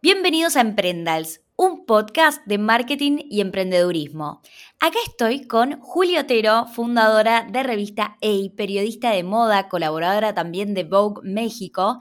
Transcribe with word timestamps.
Bienvenidos 0.00 0.54
a 0.54 0.60
Emprendals, 0.60 1.40
un 1.56 1.84
podcast 1.84 2.46
de 2.46 2.56
marketing 2.56 3.18
y 3.28 3.40
emprendedurismo. 3.40 4.42
Acá 4.78 4.96
estoy 5.04 5.48
con 5.48 5.80
Julia 5.80 6.20
Otero, 6.20 6.66
fundadora 6.66 7.44
de 7.50 7.64
revista 7.64 8.16
EI, 8.20 8.50
periodista 8.50 9.10
de 9.10 9.24
moda, 9.24 9.68
colaboradora 9.68 10.34
también 10.34 10.72
de 10.72 10.84
Vogue 10.84 11.28
México, 11.28 11.98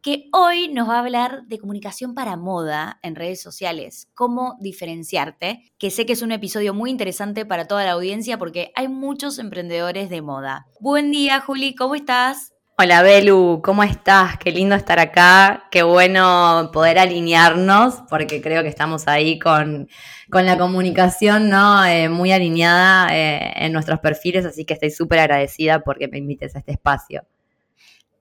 que 0.00 0.28
hoy 0.32 0.68
nos 0.68 0.88
va 0.88 0.94
a 0.94 1.00
hablar 1.00 1.42
de 1.48 1.58
comunicación 1.58 2.14
para 2.14 2.36
moda 2.36 3.00
en 3.02 3.16
redes 3.16 3.42
sociales, 3.42 4.08
cómo 4.14 4.56
diferenciarte, 4.60 5.72
que 5.76 5.90
sé 5.90 6.06
que 6.06 6.12
es 6.12 6.22
un 6.22 6.30
episodio 6.30 6.72
muy 6.72 6.88
interesante 6.88 7.44
para 7.44 7.66
toda 7.66 7.84
la 7.84 7.92
audiencia 7.92 8.38
porque 8.38 8.70
hay 8.76 8.86
muchos 8.86 9.40
emprendedores 9.40 10.08
de 10.08 10.22
moda. 10.22 10.68
Buen 10.78 11.10
día, 11.10 11.40
Juli, 11.40 11.74
¿cómo 11.74 11.96
estás? 11.96 12.53
Hola 12.76 13.02
Belu, 13.02 13.60
¿cómo 13.62 13.84
estás? 13.84 14.36
Qué 14.36 14.50
lindo 14.50 14.74
estar 14.74 14.98
acá, 14.98 15.68
qué 15.70 15.84
bueno 15.84 16.70
poder 16.72 16.98
alinearnos, 16.98 18.02
porque 18.10 18.42
creo 18.42 18.64
que 18.64 18.68
estamos 18.68 19.06
ahí 19.06 19.38
con, 19.38 19.88
la 20.28 20.58
comunicación 20.58 21.48
¿no? 21.50 21.84
Eh, 21.84 22.08
muy 22.08 22.32
alineada 22.32 23.16
eh, 23.16 23.52
en 23.64 23.72
nuestros 23.72 24.00
perfiles, 24.00 24.44
así 24.44 24.64
que 24.64 24.74
estoy 24.74 24.90
súper 24.90 25.20
agradecida 25.20 25.84
porque 25.84 26.08
me 26.08 26.18
invites 26.18 26.56
a 26.56 26.58
este 26.58 26.72
espacio. 26.72 27.24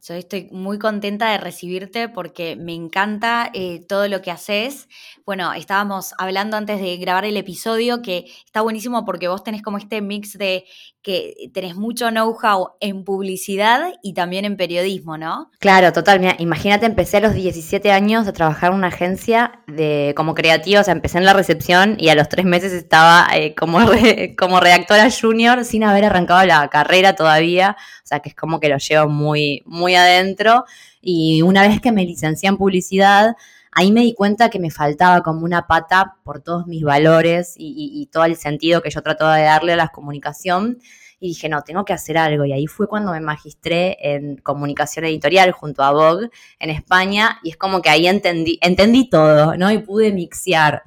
Yo 0.05 0.16
estoy 0.16 0.49
muy 0.52 0.80
contenta 0.80 1.31
de 1.31 1.38
recibirte 1.38 2.09
porque 2.09 2.58
me 2.58 2.75
encanta 2.75 3.49
eh, 3.53 3.85
todo 3.88 4.09
lo 4.09 4.22
que 4.22 4.31
haces. 4.31 4.89
Bueno, 5.25 5.53
estábamos 5.53 6.13
hablando 6.17 6.58
antes 6.58 6.81
de 6.81 6.97
grabar 6.97 7.23
el 7.23 7.38
episodio 7.38 8.02
que 8.02 8.25
está 8.45 8.59
buenísimo 8.59 9.05
porque 9.05 9.30
vos 9.30 9.45
tenés 9.45 9.61
como 9.61 9.77
este 9.77 10.02
mix 10.02 10.38
de 10.38 10.66
que 11.03 11.52
tenés 11.53 11.75
mucho 11.75 12.09
know-how 12.09 12.71
en 12.80 13.03
publicidad 13.03 13.94
y 14.02 14.13
también 14.13 14.45
en 14.45 14.55
periodismo, 14.55 15.17
¿no? 15.17 15.52
Claro, 15.59 15.91
total. 15.91 16.21
Mira, 16.21 16.35
imagínate, 16.39 16.85
empecé 16.85 17.17
a 17.17 17.20
los 17.20 17.34
17 17.34 17.91
años 17.91 18.25
a 18.25 18.34
trabajar 18.34 18.71
en 18.71 18.77
una 18.77 18.88
agencia 18.88 19.59
de, 19.67 20.13
como 20.16 20.34
creativa, 20.34 20.80
o 20.80 20.84
sea, 20.84 20.94
empecé 20.94 21.17
en 21.17 21.25
la 21.25 21.34
recepción 21.34 21.97
y 21.99 22.08
a 22.08 22.16
los 22.16 22.30
tres 22.30 22.45
meses 22.45 22.71
estaba 22.71 23.28
eh, 23.36 23.53
como, 23.53 23.80
como 24.38 24.61
redactora 24.61 25.09
junior 25.11 25.66
sin 25.66 25.83
haber 25.83 26.05
arrancado 26.05 26.45
la 26.45 26.69
carrera 26.69 27.16
todavía, 27.16 27.75
o 27.78 28.08
sea, 28.08 28.22
que 28.22 28.30
es 28.30 28.35
como 28.35 28.61
que 28.61 28.69
lo 28.69 28.78
llevo 28.78 29.09
muy, 29.09 29.61
muy 29.66 29.95
adentro. 29.95 30.63
Y 31.02 31.41
una 31.41 31.67
vez 31.67 31.81
que 31.81 31.91
me 31.91 32.06
licencié 32.06 32.47
en 32.47 32.56
publicidad, 32.56 33.35
ahí 33.75 33.91
me 33.91 34.02
di 34.02 34.13
cuenta 34.13 34.49
que 34.49 34.59
me 34.59 34.71
faltaba 34.71 35.21
como 35.21 35.43
una 35.45 35.67
pata 35.67 36.17
por 36.23 36.41
todos 36.41 36.67
mis 36.67 36.83
valores 36.83 37.53
y, 37.57 38.09
todo 38.11 38.25
el 38.25 38.35
sentido 38.35 38.81
que 38.81 38.89
yo 38.89 39.02
trato 39.02 39.27
de 39.29 39.43
darle 39.43 39.73
a 39.73 39.77
la 39.77 39.88
comunicación. 39.89 40.79
Y 41.19 41.29
dije, 41.29 41.47
no, 41.47 41.61
tengo 41.61 41.85
que 41.85 41.94
hacer 41.94 42.17
algo. 42.17 42.44
Y 42.44 42.51
ahí 42.51 42.67
fue 42.67 42.88
cuando 42.88 43.13
me 43.13 43.21
magistré 43.21 43.97
en 44.01 44.35
comunicación 44.38 45.05
editorial 45.05 45.51
junto 45.51 45.81
a 45.81 45.91
Vogue 45.91 46.29
en 46.59 46.69
España. 46.69 47.39
Y 47.44 47.51
es 47.51 47.57
como 47.57 47.81
que 47.81 47.89
ahí 47.89 48.07
entendí, 48.07 48.59
entendí 48.61 49.09
todo, 49.09 49.55
¿no? 49.55 49.71
Y 49.71 49.79
pude 49.79 50.11
mixear 50.11 50.83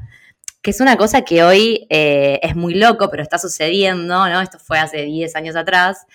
que 0.66 0.70
es 0.70 0.80
una 0.80 0.96
cosa 0.96 1.22
que 1.22 1.44
hoy 1.44 1.86
eh, 1.90 2.40
es 2.42 2.56
muy 2.56 2.74
loco, 2.74 3.08
pero 3.08 3.22
está 3.22 3.38
sucediendo, 3.38 4.28
¿no? 4.28 4.40
Esto 4.40 4.58
fue 4.58 4.80
hace 4.80 5.02
10 5.02 5.36
años 5.36 5.54
atrás, 5.54 6.06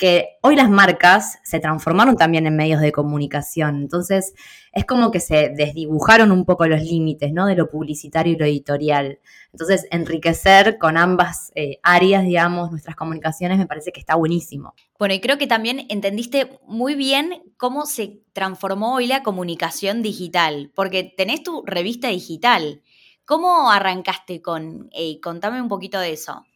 que 0.00 0.38
hoy 0.40 0.56
las 0.56 0.70
marcas 0.70 1.38
se 1.44 1.60
transformaron 1.60 2.16
también 2.16 2.46
en 2.46 2.56
medios 2.56 2.80
de 2.80 2.90
comunicación. 2.90 3.76
Entonces, 3.76 4.32
es 4.72 4.86
como 4.86 5.10
que 5.10 5.20
se 5.20 5.50
desdibujaron 5.50 6.32
un 6.32 6.46
poco 6.46 6.66
los 6.66 6.80
límites, 6.80 7.34
¿no? 7.34 7.44
De 7.44 7.54
lo 7.54 7.68
publicitario 7.68 8.32
y 8.32 8.36
lo 8.36 8.46
editorial. 8.46 9.20
Entonces, 9.52 9.86
enriquecer 9.90 10.78
con 10.78 10.96
ambas 10.96 11.52
eh, 11.54 11.80
áreas, 11.82 12.24
digamos, 12.24 12.70
nuestras 12.70 12.96
comunicaciones 12.96 13.58
me 13.58 13.66
parece 13.66 13.92
que 13.92 14.00
está 14.00 14.14
buenísimo. 14.14 14.74
Bueno, 14.98 15.12
y 15.12 15.20
creo 15.20 15.36
que 15.36 15.46
también 15.46 15.84
entendiste 15.90 16.58
muy 16.66 16.94
bien 16.94 17.42
cómo 17.58 17.84
se 17.84 18.22
transformó 18.32 18.94
hoy 18.94 19.06
la 19.06 19.22
comunicación 19.22 20.00
digital, 20.00 20.72
porque 20.74 21.04
tenés 21.14 21.42
tu 21.42 21.62
revista 21.66 22.08
digital. 22.08 22.80
¿Cómo 23.26 23.70
arrancaste 23.70 24.40
con, 24.40 24.88
eh, 24.92 25.20
contame 25.20 25.60
un 25.60 25.68
poquito 25.68 26.00
de 26.00 26.12
eso? 26.14 26.46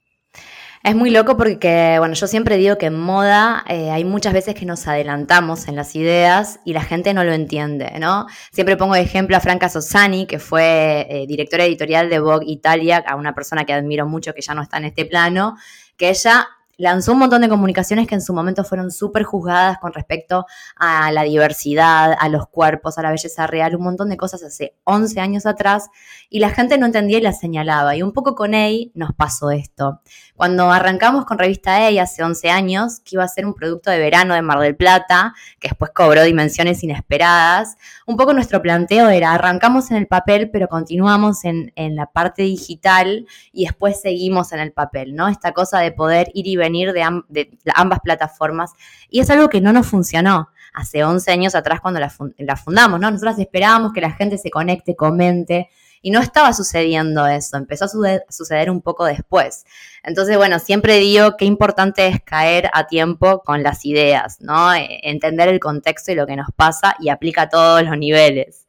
Es 0.84 0.94
muy 0.94 1.08
loco 1.08 1.38
porque, 1.38 1.96
bueno, 1.98 2.12
yo 2.12 2.26
siempre 2.26 2.58
digo 2.58 2.76
que 2.76 2.84
en 2.86 3.00
moda 3.00 3.64
eh, 3.70 3.90
hay 3.90 4.04
muchas 4.04 4.34
veces 4.34 4.54
que 4.54 4.66
nos 4.66 4.86
adelantamos 4.86 5.66
en 5.66 5.76
las 5.76 5.96
ideas 5.96 6.60
y 6.62 6.74
la 6.74 6.82
gente 6.82 7.14
no 7.14 7.24
lo 7.24 7.32
entiende, 7.32 7.90
¿no? 7.98 8.26
Siempre 8.52 8.76
pongo 8.76 8.92
de 8.92 9.00
ejemplo 9.00 9.34
a 9.34 9.40
Franca 9.40 9.70
Sossani, 9.70 10.26
que 10.26 10.38
fue 10.38 11.06
eh, 11.08 11.24
directora 11.26 11.64
editorial 11.64 12.10
de 12.10 12.18
Vogue 12.18 12.44
Italia, 12.46 13.02
a 13.06 13.16
una 13.16 13.34
persona 13.34 13.64
que 13.64 13.72
admiro 13.72 14.06
mucho 14.06 14.34
que 14.34 14.42
ya 14.42 14.52
no 14.52 14.60
está 14.60 14.76
en 14.76 14.84
este 14.84 15.06
plano, 15.06 15.56
que 15.96 16.10
ella 16.10 16.48
lanzó 16.76 17.12
un 17.12 17.18
montón 17.18 17.42
de 17.42 17.48
comunicaciones 17.48 18.06
que 18.06 18.14
en 18.14 18.20
su 18.20 18.32
momento 18.32 18.64
fueron 18.64 18.90
súper 18.90 19.22
juzgadas 19.24 19.78
con 19.78 19.92
respecto 19.92 20.46
a 20.76 21.10
la 21.12 21.22
diversidad, 21.22 22.14
a 22.18 22.28
los 22.28 22.48
cuerpos, 22.48 22.98
a 22.98 23.02
la 23.02 23.10
belleza 23.10 23.46
real, 23.46 23.76
un 23.76 23.84
montón 23.84 24.08
de 24.08 24.16
cosas 24.16 24.42
hace 24.42 24.76
11 24.84 25.20
años 25.20 25.46
atrás 25.46 25.88
y 26.28 26.40
la 26.40 26.50
gente 26.50 26.78
no 26.78 26.86
entendía 26.86 27.18
y 27.18 27.22
la 27.22 27.32
señalaba. 27.32 27.96
Y 27.96 28.02
un 28.02 28.12
poco 28.12 28.34
con 28.34 28.54
EI 28.54 28.92
nos 28.94 29.12
pasó 29.14 29.50
esto. 29.50 30.00
Cuando 30.36 30.72
arrancamos 30.72 31.24
con 31.26 31.38
Revista 31.38 31.88
EI 31.88 32.00
hace 32.00 32.24
11 32.24 32.50
años, 32.50 33.00
que 33.00 33.14
iba 33.14 33.22
a 33.22 33.28
ser 33.28 33.46
un 33.46 33.54
producto 33.54 33.90
de 33.90 33.98
verano 33.98 34.34
de 34.34 34.42
Mar 34.42 34.58
del 34.58 34.74
Plata, 34.74 35.32
que 35.60 35.68
después 35.68 35.92
cobró 35.94 36.24
dimensiones 36.24 36.82
inesperadas, 36.82 37.76
un 38.04 38.16
poco 38.16 38.32
nuestro 38.32 38.60
planteo 38.60 39.10
era 39.10 39.32
arrancamos 39.32 39.92
en 39.92 39.96
el 39.96 40.08
papel, 40.08 40.50
pero 40.50 40.66
continuamos 40.66 41.44
en, 41.44 41.72
en 41.76 41.94
la 41.94 42.06
parte 42.06 42.42
digital 42.42 43.26
y 43.52 43.64
después 43.64 44.00
seguimos 44.00 44.52
en 44.52 44.58
el 44.58 44.72
papel, 44.72 45.14
¿no? 45.14 45.28
Esta 45.28 45.52
cosa 45.52 45.78
de 45.78 45.92
poder 45.92 46.30
ir 46.34 46.48
y 46.48 46.56
venir 46.56 46.92
de, 46.92 47.48
ambas 47.74 48.00
plataformas. 48.00 48.72
Y 49.08 49.20
es 49.20 49.30
algo 49.30 49.48
que 49.48 49.60
no 49.60 49.72
nos 49.72 49.86
funcionó 49.86 50.48
hace 50.72 51.04
11 51.04 51.30
años 51.30 51.54
atrás 51.54 51.80
cuando 51.80 52.00
la, 52.00 52.56
fundamos, 52.56 52.98
¿no? 52.98 53.10
Nosotros 53.10 53.38
esperábamos 53.38 53.92
que 53.92 54.00
la 54.00 54.10
gente 54.10 54.38
se 54.38 54.50
conecte, 54.50 54.96
comente, 54.96 55.70
y 56.04 56.10
no 56.10 56.20
estaba 56.20 56.52
sucediendo 56.52 57.26
eso, 57.26 57.56
empezó 57.56 57.86
a 57.86 57.88
suceder, 58.28 58.70
un 58.70 58.82
poco 58.82 59.06
después. 59.06 59.64
Entonces, 60.02 60.36
bueno, 60.36 60.58
siempre 60.58 60.98
digo 60.98 61.38
qué 61.38 61.46
importante 61.46 62.06
es 62.06 62.20
caer 62.22 62.68
a 62.74 62.86
tiempo 62.86 63.40
con 63.42 63.62
las 63.62 63.86
ideas, 63.86 64.36
¿no? 64.42 64.74
E, 64.74 65.00
entender 65.04 65.48
el 65.48 65.60
contexto 65.60 66.12
y 66.12 66.14
lo 66.14 66.26
que 66.26 66.36
nos 66.36 66.48
pasa 66.54 66.94
y 67.00 67.08
aplica 67.08 67.42
a 67.42 67.48
todos 67.48 67.82
los 67.82 67.96
niveles. 67.96 68.66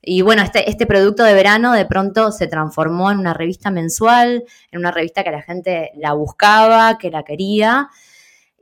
Y 0.00 0.22
bueno, 0.22 0.40
este, 0.40 0.70
este 0.70 0.86
producto 0.86 1.22
de 1.22 1.34
verano 1.34 1.74
de 1.74 1.84
pronto 1.84 2.32
se 2.32 2.46
transformó 2.46 3.10
en 3.10 3.18
una 3.18 3.34
revista 3.34 3.70
mensual, 3.70 4.44
en 4.72 4.78
una 4.78 4.90
revista 4.90 5.22
que 5.22 5.32
la 5.32 5.42
gente 5.42 5.90
la 5.96 6.14
buscaba, 6.14 6.96
que 6.96 7.10
la 7.10 7.24
quería. 7.24 7.90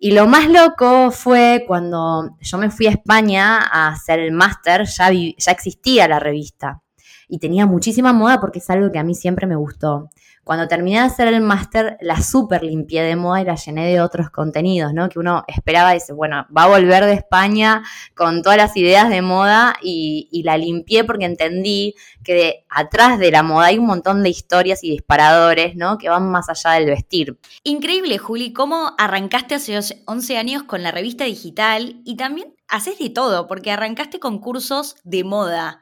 Y 0.01 0.11
lo 0.11 0.27
más 0.27 0.49
loco 0.49 1.12
fue 1.12 1.62
cuando 1.69 2.37
yo 2.41 2.59
me 2.59 2.71
fui 2.73 2.89
a 2.89 2.91
España 2.91 3.59
a 3.59 3.91
hacer 3.91 4.19
el 4.19 4.33
máster, 4.33 4.87
ya, 4.87 5.12
ya 5.12 5.53
existía 5.53 6.09
la 6.09 6.19
revista. 6.19 6.83
Y 7.32 7.38
tenía 7.38 7.65
muchísima 7.65 8.12
moda 8.12 8.43
porque 8.43 8.59
es 8.59 8.69
algo 8.69 8.93
que 8.93 8.98
a 8.98 9.04
mí 9.04 9.15
siempre 9.15 9.47
me 9.47 9.56
gustó. 9.56 10.10
Cuando 10.44 10.69
terminé 10.69 10.98
de 10.98 11.06
hacer 11.06 11.28
el 11.28 11.41
máster, 11.41 11.97
la 12.03 12.20
super 12.20 12.62
limpié 12.62 13.03
de 13.04 13.16
moda 13.16 13.41
y 13.41 13.47
la 13.47 13.54
llené 13.54 13.87
de 13.91 14.03
otros 14.03 14.28
contenidos, 14.28 14.93
¿no? 14.93 15.09
Que 15.09 15.19
uno 15.19 15.43
esperaba 15.48 15.94
dice, 15.94 16.12
bueno, 16.12 16.44
va 16.54 16.65
a 16.65 16.69
volver 16.69 17.06
de 17.06 17.15
España 17.15 17.84
con 18.15 18.43
todas 18.43 18.59
las 18.59 18.76
ideas 18.76 19.09
de 19.09 19.22
moda 19.22 19.76
y, 19.82 20.43
la 20.44 20.59
limpié 20.59 21.04
porque 21.04 21.25
entendí 21.25 21.94
que 22.22 22.66
atrás 22.69 23.19
de 23.19 23.31
la 23.31 23.43
moda 23.43 23.69
hay 23.69 23.78
un 23.78 23.87
montón 23.87 24.22
de 24.22 24.28
historias 24.28 24.84
y 24.84 24.91
disparadores, 24.91 25.75
¿no? 25.75 25.97
Que 25.97 26.10
van 26.10 26.31
más 26.31 26.50
allá 26.50 26.72
del 26.72 26.91
vestir. 26.91 27.38
Increíble, 27.64 28.19
Juli, 28.19 28.53
cómo 28.53 28.93
arrancaste 28.99 29.54
hace 29.54 30.03
11 30.04 30.37
años 30.37 30.62
con 30.64 30.82
la 30.82 30.91
revista 30.91 31.25
digital 31.25 32.03
y 32.04 32.16
también 32.16 32.54
haces 32.69 32.99
de 32.99 33.09
todo, 33.09 33.47
porque 33.47 33.70
arrancaste 33.70 34.19
con 34.20 34.38
cursos 34.38 34.97
de 35.03 35.25
moda. 35.25 35.81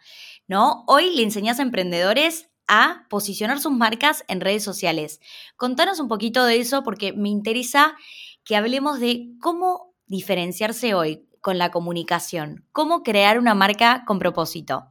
¿No? 0.50 0.82
Hoy 0.88 1.14
le 1.14 1.22
enseñas 1.22 1.60
a 1.60 1.62
emprendedores 1.62 2.50
a 2.66 3.06
posicionar 3.08 3.60
sus 3.60 3.70
marcas 3.70 4.24
en 4.26 4.40
redes 4.40 4.64
sociales. 4.64 5.20
Contanos 5.56 6.00
un 6.00 6.08
poquito 6.08 6.44
de 6.44 6.58
eso 6.58 6.82
porque 6.82 7.12
me 7.12 7.28
interesa 7.28 7.94
que 8.42 8.56
hablemos 8.56 8.98
de 8.98 9.28
cómo 9.40 9.94
diferenciarse 10.06 10.92
hoy 10.92 11.24
con 11.40 11.56
la 11.56 11.70
comunicación, 11.70 12.66
cómo 12.72 13.04
crear 13.04 13.38
una 13.38 13.54
marca 13.54 14.02
con 14.04 14.18
propósito. 14.18 14.88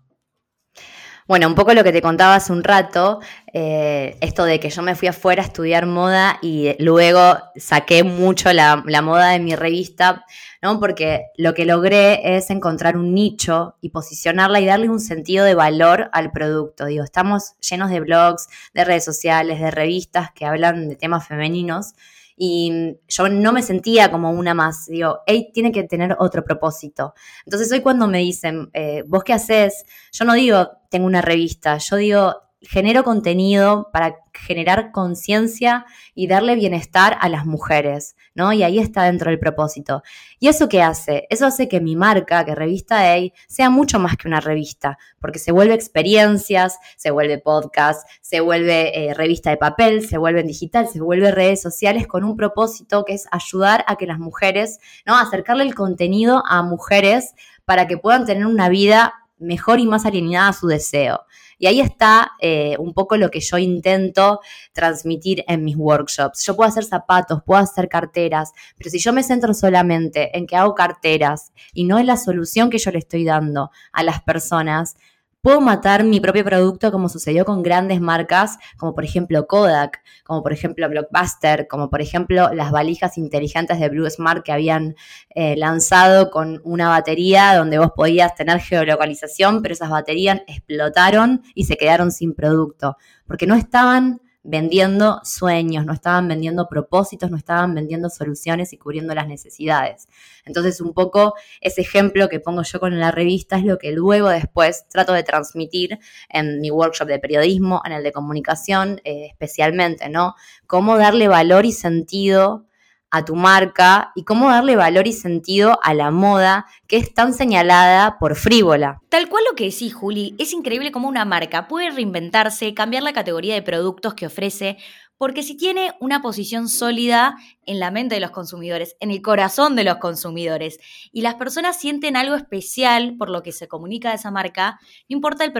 Bueno, 1.27 1.47
un 1.47 1.55
poco 1.55 1.73
lo 1.73 1.83
que 1.83 1.91
te 1.91 2.01
contaba 2.01 2.35
hace 2.35 2.53
un 2.53 2.63
rato, 2.63 3.19
eh, 3.53 4.17
esto 4.21 4.45
de 4.45 4.59
que 4.59 4.69
yo 4.69 4.81
me 4.81 4.95
fui 4.95 5.07
afuera 5.07 5.41
a 5.41 5.45
estudiar 5.45 5.85
moda 5.85 6.37
y 6.41 6.75
luego 6.79 7.37
saqué 7.55 8.03
mucho 8.03 8.53
la, 8.53 8.83
moda 9.01 9.29
de 9.29 9.39
mi 9.39 9.55
revista, 9.55 10.25
¿no? 10.61 10.79
Porque 10.79 11.25
lo 11.37 11.53
que 11.53 11.65
logré 11.65 12.37
es 12.37 12.49
encontrar 12.49 12.97
un 12.97 13.13
nicho 13.13 13.75
y 13.81 13.89
posicionarla 13.89 14.59
y 14.59 14.65
darle 14.65 14.89
un 14.89 14.99
sentido 14.99 15.45
de 15.45 15.55
valor 15.55 16.09
al 16.13 16.31
producto. 16.31 16.85
Digo, 16.85 17.03
estamos 17.03 17.53
llenos 17.59 17.89
de 17.89 17.99
blogs, 18.01 18.47
de 18.73 18.85
redes 18.85 19.05
sociales, 19.05 19.59
de 19.59 19.71
revistas 19.71 20.31
que 20.31 20.45
hablan 20.45 20.89
de 20.89 20.95
temas 20.95 21.27
femeninos 21.27 21.93
y 22.41 22.95
yo 23.09 23.27
no 23.27 23.51
me 23.51 23.61
sentía 23.61 24.09
como 24.09 24.31
una 24.31 24.53
más. 24.53 24.85
Digo, 24.85 25.19
hey, 25.27 25.51
tiene 25.53 25.73
que 25.73 25.83
tener 25.83 26.15
otro 26.19 26.43
propósito. 26.45 27.13
Entonces 27.45 27.69
hoy 27.71 27.81
cuando 27.81 28.07
me 28.07 28.19
dicen, 28.19 28.69
eh, 28.73 29.03
¿vos 29.05 29.25
qué 29.25 29.33
haces? 29.33 29.83
Yo 30.13 30.23
no 30.23 30.33
digo, 30.33 30.69
tengo 30.89 31.05
una 31.05 31.21
revista, 31.21 31.77
yo 31.77 31.97
digo, 31.97 32.48
genero 32.61 33.03
contenido 33.03 33.89
para 33.93 34.17
generar 34.33 34.91
conciencia 34.91 35.85
y 36.13 36.27
darle 36.27 36.55
bienestar 36.55 37.17
a 37.21 37.29
las 37.29 37.45
mujeres, 37.45 38.15
¿no? 38.35 38.51
Y 38.53 38.63
ahí 38.63 38.79
está 38.79 39.03
dentro 39.03 39.29
del 39.29 39.39
propósito. 39.39 40.03
¿Y 40.39 40.49
eso 40.49 40.67
qué 40.67 40.81
hace? 40.81 41.25
Eso 41.29 41.45
hace 41.45 41.67
que 41.67 41.79
mi 41.79 41.95
marca, 41.95 42.43
que 42.45 42.55
Revista 42.55 43.13
A, 43.13 43.17
sea 43.47 43.69
mucho 43.69 43.99
más 43.99 44.17
que 44.17 44.27
una 44.27 44.41
revista, 44.41 44.97
porque 45.19 45.39
se 45.39 45.51
vuelve 45.51 45.73
experiencias, 45.73 46.77
se 46.97 47.11
vuelve 47.11 47.37
podcast, 47.37 48.07
se 48.21 48.41
vuelve 48.41 49.09
eh, 49.09 49.13
revista 49.13 49.49
de 49.49 49.57
papel, 49.57 50.05
se 50.05 50.17
vuelve 50.17 50.41
en 50.41 50.47
digital, 50.47 50.87
se 50.87 51.01
vuelve 51.01 51.31
redes 51.31 51.61
sociales 51.61 52.07
con 52.07 52.23
un 52.23 52.35
propósito 52.35 53.05
que 53.05 53.13
es 53.13 53.27
ayudar 53.31 53.85
a 53.87 53.95
que 53.95 54.05
las 54.05 54.19
mujeres, 54.19 54.79
¿no? 55.05 55.17
Acercarle 55.17 55.63
el 55.63 55.75
contenido 55.75 56.43
a 56.45 56.61
mujeres 56.61 57.33
para 57.63 57.87
que 57.87 57.97
puedan 57.97 58.25
tener 58.25 58.45
una 58.45 58.67
vida 58.67 59.13
mejor 59.39 59.79
y 59.79 59.87
más 59.87 60.05
alineada 60.05 60.49
a 60.49 60.53
su 60.53 60.67
deseo. 60.67 61.25
Y 61.57 61.67
ahí 61.67 61.81
está 61.81 62.31
eh, 62.39 62.77
un 62.79 62.93
poco 62.93 63.17
lo 63.17 63.29
que 63.29 63.41
yo 63.41 63.57
intento 63.57 64.39
transmitir 64.71 65.43
en 65.47 65.65
mis 65.65 65.75
workshops. 65.75 66.45
Yo 66.45 66.55
puedo 66.55 66.69
hacer 66.69 66.85
zapatos, 66.85 67.43
puedo 67.45 67.61
hacer 67.61 67.89
carteras, 67.89 68.53
pero 68.77 68.89
si 68.89 68.99
yo 68.99 69.11
me 69.11 69.23
centro 69.23 69.53
solamente 69.53 70.37
en 70.37 70.47
que 70.47 70.55
hago 70.55 70.73
carteras 70.73 71.51
y 71.73 71.83
no 71.83 71.99
en 71.99 72.07
la 72.07 72.15
solución 72.15 72.69
que 72.69 72.77
yo 72.77 72.91
le 72.91 72.99
estoy 72.99 73.25
dando 73.25 73.71
a 73.91 74.03
las 74.03 74.21
personas, 74.21 74.95
Puedo 75.41 75.61
matar 75.61 76.03
mi 76.03 76.19
propio 76.19 76.43
producto 76.43 76.91
como 76.91 77.07
sucedió 77.07 77.45
con 77.45 77.63
grandes 77.63 78.01
marcas 78.01 78.57
como 78.77 78.93
por 78.93 79.05
ejemplo 79.05 79.47
Kodak, 79.47 80.01
como 80.25 80.43
por 80.43 80.51
ejemplo 80.51 80.89
Blockbuster, 80.89 81.65
como 81.69 81.89
por 81.89 82.01
ejemplo 82.01 82.53
las 82.53 82.71
valijas 82.71 83.17
inteligentes 83.17 83.79
de 83.79 83.87
Blue 83.87 84.09
Smart 84.09 84.43
que 84.43 84.51
habían 84.51 84.95
eh, 85.29 85.55
lanzado 85.55 86.29
con 86.29 86.59
una 86.65 86.89
batería 86.89 87.55
donde 87.55 87.79
vos 87.79 87.91
podías 87.95 88.35
tener 88.35 88.59
geolocalización, 88.59 89.61
pero 89.61 89.73
esas 89.73 89.89
baterías 89.89 90.41
explotaron 90.45 91.41
y 91.55 91.63
se 91.63 91.77
quedaron 91.77 92.11
sin 92.11 92.33
producto, 92.33 92.97
porque 93.25 93.47
no 93.47 93.55
estaban 93.55 94.19
vendiendo 94.43 95.19
sueños, 95.23 95.85
no 95.85 95.93
estaban 95.93 96.27
vendiendo 96.27 96.67
propósitos, 96.67 97.29
no 97.29 97.37
estaban 97.37 97.75
vendiendo 97.75 98.09
soluciones 98.09 98.71
y 98.73 98.77
cubriendo 98.77 99.13
las 99.13 99.27
necesidades. 99.27 100.07
Entonces, 100.45 100.79
un 100.81 100.93
poco 100.93 101.33
ese 101.61 101.81
ejemplo 101.81 102.29
que 102.29 102.39
pongo 102.39 102.63
yo 102.63 102.79
con 102.79 102.99
la 102.99 103.11
revista 103.11 103.57
es 103.57 103.65
lo 103.65 103.77
que 103.77 103.91
luego 103.91 104.29
después 104.29 104.87
trato 104.87 105.13
de 105.13 105.23
transmitir 105.23 105.99
en 106.29 106.61
mi 106.61 106.71
workshop 106.71 107.07
de 107.07 107.19
periodismo, 107.19 107.81
en 107.85 107.91
el 107.91 108.03
de 108.03 108.11
comunicación 108.11 109.01
eh, 109.03 109.27
especialmente, 109.29 110.09
¿no? 110.09 110.35
Cómo 110.67 110.97
darle 110.97 111.27
valor 111.27 111.65
y 111.65 111.71
sentido 111.71 112.68
a 113.11 113.25
tu 113.25 113.35
marca 113.35 114.11
y 114.15 114.23
cómo 114.23 114.49
darle 114.49 114.75
valor 114.75 115.07
y 115.07 115.13
sentido 115.13 115.79
a 115.83 115.93
la 115.93 116.11
moda 116.11 116.65
que 116.87 116.97
es 116.97 117.13
tan 117.13 117.33
señalada 117.33 118.17
por 118.19 118.35
frívola. 118.35 119.01
Tal 119.09 119.29
cual 119.29 119.43
lo 119.49 119.55
que 119.55 119.65
decís, 119.65 119.93
Juli, 119.93 120.35
es 120.37 120.53
increíble 120.53 120.91
cómo 120.91 121.07
una 121.07 121.25
marca 121.25 121.67
puede 121.67 121.89
reinventarse, 121.89 122.73
cambiar 122.73 123.03
la 123.03 123.13
categoría 123.13 123.53
de 123.53 123.61
productos 123.61 124.13
que 124.13 124.27
ofrece, 124.27 124.77
porque 125.17 125.43
si 125.43 125.57
tiene 125.57 125.93
una 125.99 126.21
posición 126.21 126.69
sólida 126.69 127.35
en 127.65 127.79
la 127.79 127.91
mente 127.91 128.15
de 128.15 128.21
los 128.21 128.31
consumidores, 128.31 128.95
en 129.01 129.11
el 129.11 129.21
corazón 129.21 129.75
de 129.75 129.83
los 129.83 129.97
consumidores, 129.97 130.79
y 131.11 131.21
las 131.21 131.35
personas 131.35 131.77
sienten 131.77 132.15
algo 132.15 132.35
especial 132.35 133.17
por 133.17 133.29
lo 133.29 133.43
que 133.43 133.51
se 133.51 133.67
comunica 133.67 134.09
de 134.09 134.15
esa 134.15 134.31
marca, 134.31 134.79
no 135.09 135.15
importa 135.15 135.43
el, 135.43 135.51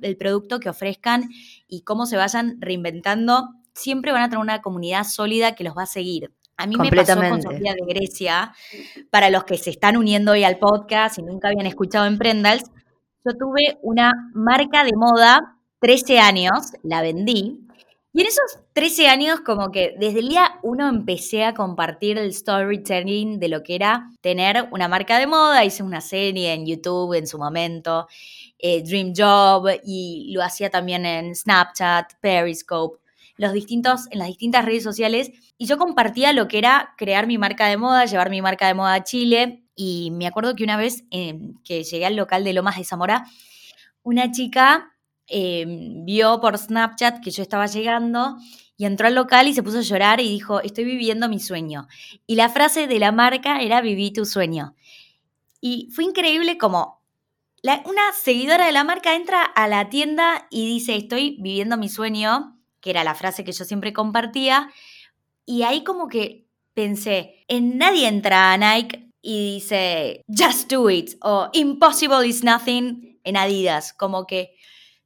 el 0.00 0.16
producto 0.16 0.60
que 0.60 0.70
ofrezcan 0.70 1.28
y 1.68 1.82
cómo 1.82 2.06
se 2.06 2.16
vayan 2.16 2.56
reinventando, 2.58 3.50
siempre 3.74 4.12
van 4.12 4.22
a 4.22 4.28
tener 4.28 4.40
una 4.40 4.62
comunidad 4.62 5.04
sólida 5.04 5.54
que 5.54 5.64
los 5.64 5.76
va 5.76 5.82
a 5.82 5.86
seguir. 5.86 6.32
A 6.62 6.66
mí 6.68 6.76
me 6.76 6.92
pasó 6.92 7.16
con 7.16 7.42
Sofía 7.42 7.74
de 7.74 7.84
Grecia, 7.92 8.54
para 9.10 9.30
los 9.30 9.42
que 9.42 9.58
se 9.58 9.70
están 9.70 9.96
uniendo 9.96 10.30
hoy 10.30 10.44
al 10.44 10.58
podcast 10.58 11.18
y 11.18 11.22
nunca 11.22 11.48
habían 11.48 11.66
escuchado 11.66 12.06
Emprendals, 12.06 12.70
yo 13.24 13.36
tuve 13.36 13.78
una 13.82 14.12
marca 14.32 14.84
de 14.84 14.92
moda, 14.94 15.56
13 15.80 16.20
años, 16.20 16.72
la 16.84 17.02
vendí, 17.02 17.66
y 18.12 18.20
en 18.20 18.26
esos 18.28 18.60
13 18.74 19.08
años 19.08 19.40
como 19.40 19.72
que 19.72 19.96
desde 19.98 20.20
el 20.20 20.28
día 20.28 20.60
uno 20.62 20.88
empecé 20.88 21.44
a 21.44 21.54
compartir 21.54 22.16
el 22.16 22.32
storytelling 22.32 23.40
de 23.40 23.48
lo 23.48 23.64
que 23.64 23.74
era 23.74 24.12
tener 24.20 24.68
una 24.70 24.86
marca 24.86 25.18
de 25.18 25.26
moda, 25.26 25.64
hice 25.64 25.82
una 25.82 26.00
serie 26.00 26.52
en 26.52 26.64
YouTube 26.64 27.14
en 27.14 27.26
su 27.26 27.38
momento, 27.38 28.06
eh, 28.56 28.84
Dream 28.84 29.14
Job, 29.16 29.66
y 29.82 30.30
lo 30.32 30.44
hacía 30.44 30.70
también 30.70 31.06
en 31.06 31.34
Snapchat, 31.34 32.12
Periscope, 32.20 33.01
los 33.36 33.52
distintos, 33.52 34.06
en 34.10 34.18
las 34.18 34.28
distintas 34.28 34.64
redes 34.64 34.82
sociales 34.82 35.30
y 35.58 35.66
yo 35.66 35.78
compartía 35.78 36.32
lo 36.32 36.48
que 36.48 36.58
era 36.58 36.94
crear 36.96 37.26
mi 37.26 37.38
marca 37.38 37.66
de 37.66 37.76
moda, 37.76 38.04
llevar 38.04 38.30
mi 38.30 38.42
marca 38.42 38.66
de 38.66 38.74
moda 38.74 38.94
a 38.94 39.04
Chile 39.04 39.64
y 39.74 40.10
me 40.12 40.26
acuerdo 40.26 40.54
que 40.54 40.64
una 40.64 40.76
vez 40.76 41.04
em, 41.10 41.54
que 41.64 41.84
llegué 41.84 42.06
al 42.06 42.16
local 42.16 42.44
de 42.44 42.52
Lomas 42.52 42.76
de 42.76 42.84
Zamora, 42.84 43.24
una 44.02 44.30
chica 44.30 44.92
em, 45.26 46.04
vio 46.04 46.40
por 46.40 46.58
Snapchat 46.58 47.22
que 47.22 47.30
yo 47.30 47.42
estaba 47.42 47.66
llegando 47.66 48.36
y 48.76 48.84
entró 48.84 49.06
al 49.06 49.14
local 49.14 49.48
y 49.48 49.54
se 49.54 49.62
puso 49.62 49.78
a 49.78 49.82
llorar 49.82 50.20
y 50.20 50.28
dijo, 50.28 50.60
estoy 50.60 50.84
viviendo 50.84 51.28
mi 51.28 51.38
sueño. 51.38 51.86
Y 52.26 52.34
la 52.34 52.48
frase 52.48 52.86
de 52.86 52.98
la 52.98 53.12
marca 53.12 53.60
era, 53.60 53.80
viví 53.80 54.12
tu 54.12 54.24
sueño. 54.24 54.74
Y 55.60 55.88
fue 55.94 56.04
increíble 56.04 56.58
como 56.58 57.00
una 57.62 58.02
seguidora 58.20 58.66
de 58.66 58.72
la 58.72 58.82
marca 58.82 59.14
entra 59.14 59.44
a 59.44 59.68
la 59.68 59.88
tienda 59.88 60.48
y 60.50 60.66
dice, 60.66 60.96
estoy 60.96 61.36
viviendo 61.40 61.76
mi 61.76 61.88
sueño 61.88 62.58
que 62.82 62.90
era 62.90 63.04
la 63.04 63.14
frase 63.14 63.44
que 63.44 63.52
yo 63.52 63.64
siempre 63.64 63.94
compartía, 63.94 64.70
y 65.46 65.62
ahí 65.62 65.82
como 65.84 66.08
que 66.08 66.46
pensé, 66.74 67.44
en 67.48 67.78
nadie 67.78 68.06
entra 68.06 68.52
a 68.52 68.58
Nike 68.58 69.08
y 69.22 69.54
dice, 69.54 70.22
just 70.28 70.70
do 70.70 70.90
it, 70.90 71.12
o 71.22 71.48
impossible 71.54 72.26
is 72.26 72.44
nothing 72.44 73.18
en 73.24 73.36
Adidas, 73.38 73.94
como 73.94 74.26
que 74.26 74.54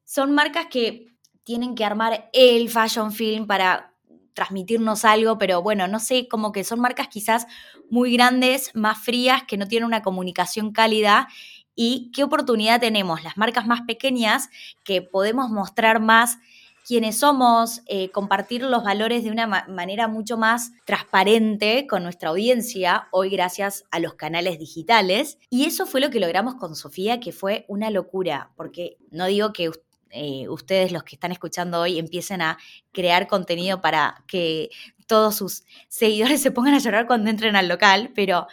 son 0.05 0.35
marcas 0.35 0.67
que 0.71 1.07
tienen 1.45 1.75
que 1.75 1.85
armar 1.85 2.29
el 2.33 2.69
fashion 2.69 3.13
film 3.13 3.47
para 3.47 3.93
transmitirnos 4.35 5.05
algo, 5.05 5.39
pero 5.39 5.63
bueno, 5.63 5.89
no 5.89 5.99
sé, 5.99 6.29
como 6.29 6.53
que 6.53 6.65
son 6.65 6.81
marcas 6.81 7.09
quizás 7.09 7.47
muy 7.89 8.13
grandes, 8.13 8.71
más 8.75 8.99
frías, 8.99 9.45
que 9.45 9.57
no 9.57 9.67
tienen 9.67 9.87
una 9.87 10.03
comunicación 10.03 10.73
cálida. 10.73 11.29
¿Y 11.75 12.11
qué 12.15 12.25
oportunidad 12.25 12.81
tenemos? 12.81 13.23
Las 13.25 13.37
marcas 13.37 13.67
más 13.67 13.83
pequeñas 13.83 14.51
que 14.85 15.03
podemos 15.03 15.51
mostrar 15.51 16.01
más 16.01 16.39
quienes 16.87 17.19
somos, 17.19 17.83
eh, 17.87 18.13
compartir 18.13 18.63
los 18.63 18.85
valores 18.85 19.25
de 19.25 19.33
una 19.33 19.49
manera 19.49 20.07
mucho 20.07 20.39
más 20.39 20.71
transparente 20.85 21.85
con 21.89 22.05
nuestra 22.05 22.29
audiencia, 22.29 23.09
hoy 23.11 23.29
gracias 23.29 23.85
a 23.91 23.99
los 23.99 24.15
canales 24.15 24.61
digitales. 24.61 25.39
Y 25.51 25.65
eso 25.65 25.87
fue 25.87 26.01
lo 26.01 26.11
que 26.11 26.21
logramos 26.21 26.55
con 26.55 26.77
Sofía, 26.77 27.19
que 27.19 27.33
fue 27.33 27.65
una 27.67 27.91
locura, 27.91 28.53
porque 28.55 28.99
no 29.11 29.27
digo 29.27 29.53
que 29.53 29.73
eh, 30.11 30.49
ustedes 30.49 30.93
los 30.93 31.03
que 31.03 31.17
están 31.17 31.33
escuchando 31.33 31.81
hoy 31.81 31.99
empiecen 31.99 32.41
a 32.41 32.57
crear 32.93 33.27
contenido 33.27 33.81
para 33.81 34.23
que 34.29 34.71
todos 35.09 35.35
sus 35.35 35.65
seguidores 35.89 36.41
se 36.43 36.53
pongan 36.53 36.75
a 36.75 36.79
llorar 36.79 37.09
cuando 37.09 37.31
entren 37.31 37.57
al 37.57 37.67
local, 37.67 38.13
pero 38.15 38.47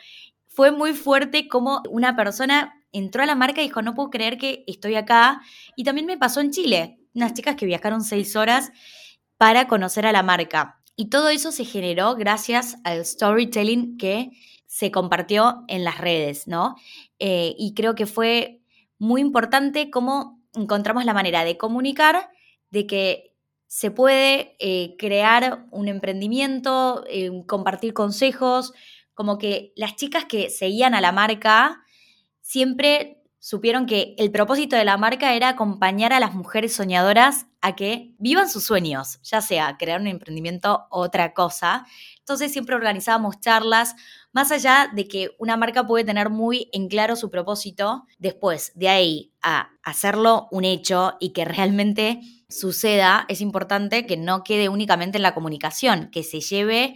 fue 0.47 0.71
muy 0.71 0.93
fuerte 0.93 1.47
como 1.47 1.83
una 1.87 2.15
persona 2.15 2.83
entró 2.91 3.21
a 3.21 3.27
la 3.27 3.35
marca 3.35 3.61
y 3.61 3.65
dijo, 3.65 3.83
no 3.83 3.93
puedo 3.93 4.09
creer 4.09 4.39
que 4.39 4.63
estoy 4.65 4.95
acá. 4.95 5.41
Y 5.75 5.83
también 5.83 6.07
me 6.07 6.17
pasó 6.17 6.41
en 6.41 6.51
Chile 6.51 6.99
unas 7.13 7.33
chicas 7.33 7.55
que 7.55 7.65
viajaron 7.65 8.03
seis 8.03 8.35
horas 8.35 8.71
para 9.37 9.67
conocer 9.67 10.05
a 10.05 10.11
la 10.11 10.23
marca. 10.23 10.81
Y 10.95 11.09
todo 11.09 11.29
eso 11.29 11.51
se 11.51 11.65
generó 11.65 12.15
gracias 12.15 12.77
al 12.83 13.05
storytelling 13.05 13.97
que 13.97 14.31
se 14.67 14.91
compartió 14.91 15.63
en 15.67 15.83
las 15.83 15.99
redes, 15.99 16.47
¿no? 16.47 16.75
Eh, 17.19 17.55
y 17.57 17.73
creo 17.73 17.95
que 17.95 18.05
fue 18.05 18.61
muy 18.97 19.21
importante 19.21 19.89
cómo 19.89 20.41
encontramos 20.53 21.05
la 21.05 21.13
manera 21.13 21.43
de 21.43 21.57
comunicar, 21.57 22.29
de 22.69 22.87
que 22.87 23.35
se 23.67 23.91
puede 23.91 24.55
eh, 24.59 24.95
crear 24.99 25.65
un 25.71 25.87
emprendimiento, 25.87 27.03
eh, 27.07 27.31
compartir 27.47 27.93
consejos, 27.93 28.73
como 29.15 29.37
que 29.37 29.73
las 29.75 29.95
chicas 29.95 30.25
que 30.25 30.49
seguían 30.49 30.93
a 30.93 31.01
la 31.01 31.11
marca 31.11 31.81
siempre 32.41 33.22
supieron 33.43 33.85
que 33.87 34.15
el 34.17 34.31
propósito 34.31 34.77
de 34.77 34.85
la 34.85 34.95
marca 34.95 35.33
era 35.33 35.49
acompañar 35.49 36.13
a 36.13 36.21
las 36.21 36.33
mujeres 36.33 36.73
soñadoras 36.73 37.47
a 37.59 37.75
que 37.75 38.13
vivan 38.17 38.49
sus 38.49 38.63
sueños, 38.63 39.19
ya 39.21 39.41
sea 39.41 39.75
crear 39.77 39.99
un 39.99 40.07
emprendimiento 40.07 40.87
o 40.89 41.01
otra 41.01 41.33
cosa. 41.33 41.85
Entonces 42.19 42.53
siempre 42.53 42.73
organizábamos 42.73 43.41
charlas, 43.41 43.97
más 44.31 44.53
allá 44.53 44.89
de 44.95 45.09
que 45.09 45.31
una 45.39 45.57
marca 45.57 45.85
puede 45.85 46.05
tener 46.05 46.29
muy 46.29 46.69
en 46.71 46.87
claro 46.87 47.17
su 47.17 47.29
propósito, 47.29 48.05
después 48.17 48.71
de 48.75 48.87
ahí 48.87 49.33
a 49.41 49.71
hacerlo 49.83 50.47
un 50.49 50.63
hecho 50.63 51.17
y 51.19 51.33
que 51.33 51.43
realmente 51.43 52.21
suceda, 52.47 53.25
es 53.27 53.41
importante 53.41 54.05
que 54.05 54.15
no 54.15 54.45
quede 54.45 54.69
únicamente 54.69 55.17
en 55.17 55.23
la 55.23 55.33
comunicación, 55.33 56.09
que 56.11 56.23
se 56.23 56.39
lleve 56.39 56.95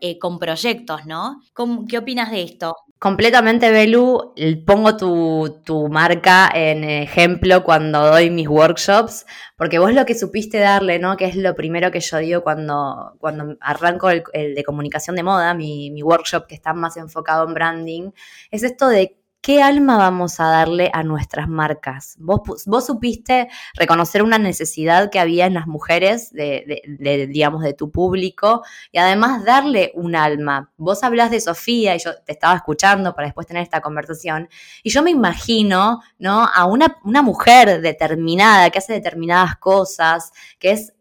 eh, 0.00 0.18
con 0.18 0.38
proyectos, 0.38 1.06
¿no? 1.06 1.40
¿Qué 1.88 1.96
opinas 1.96 2.30
de 2.30 2.42
esto? 2.42 2.74
Completamente, 2.98 3.70
Belu. 3.70 4.32
Pongo 4.64 4.96
tu, 4.96 5.88
marca 5.90 6.50
en 6.54 6.82
ejemplo 6.82 7.62
cuando 7.62 8.00
doy 8.06 8.30
mis 8.30 8.48
workshops, 8.48 9.26
porque 9.56 9.78
vos 9.78 9.92
lo 9.92 10.06
que 10.06 10.14
supiste 10.14 10.58
darle, 10.58 10.98
¿no? 10.98 11.16
Que 11.18 11.26
es 11.26 11.36
lo 11.36 11.54
primero 11.54 11.90
que 11.90 12.00
yo 12.00 12.16
digo 12.18 12.42
cuando, 12.42 13.14
cuando 13.18 13.56
arranco 13.60 14.08
el, 14.08 14.24
de 14.32 14.64
comunicación 14.64 15.14
de 15.14 15.22
moda, 15.22 15.52
mi, 15.52 15.90
mi 15.90 16.02
workshop 16.02 16.46
que 16.46 16.54
está 16.54 16.72
más 16.72 16.96
enfocado 16.96 17.46
en 17.46 17.52
branding, 17.54 18.10
es 18.50 18.62
esto 18.62 18.88
de 18.88 19.18
¿qué 19.46 19.62
alma 19.62 19.96
vamos 19.96 20.40
a 20.40 20.46
darle 20.46 20.90
a 20.92 21.04
nuestras 21.04 21.48
marcas? 21.48 22.16
Vos, 22.18 22.64
vos 22.66 22.84
supiste 22.84 23.46
reconocer 23.74 24.24
una 24.24 24.38
necesidad 24.38 25.08
que 25.08 25.20
había 25.20 25.46
en 25.46 25.54
las 25.54 25.68
mujeres, 25.68 26.32
de, 26.32 27.28
digamos, 27.30 27.62
de 27.62 27.72
tu 27.72 27.92
público, 27.92 28.64
y 28.90 28.98
además 28.98 29.44
darle 29.44 29.92
un 29.94 30.16
alma. 30.16 30.72
Vos 30.76 31.04
hablás 31.04 31.30
de 31.30 31.40
Sofía, 31.40 31.94
y 31.94 32.00
yo 32.00 32.10
te 32.24 32.32
estaba 32.32 32.56
escuchando 32.56 33.14
para 33.14 33.28
después 33.28 33.46
tener 33.46 33.62
esta 33.62 33.80
conversación, 33.80 34.48
y 34.82 34.90
yo 34.90 35.04
me 35.04 35.12
imagino, 35.12 36.00
¿no? 36.18 36.48
A 36.52 36.64
una, 36.64 36.98
mujer 37.22 37.80
determinada, 37.80 38.70
que 38.70 38.80
hace 38.80 38.94
determinadas 38.94 39.58
cosas, 39.58 40.32
que 40.58 40.72
es 40.72 40.92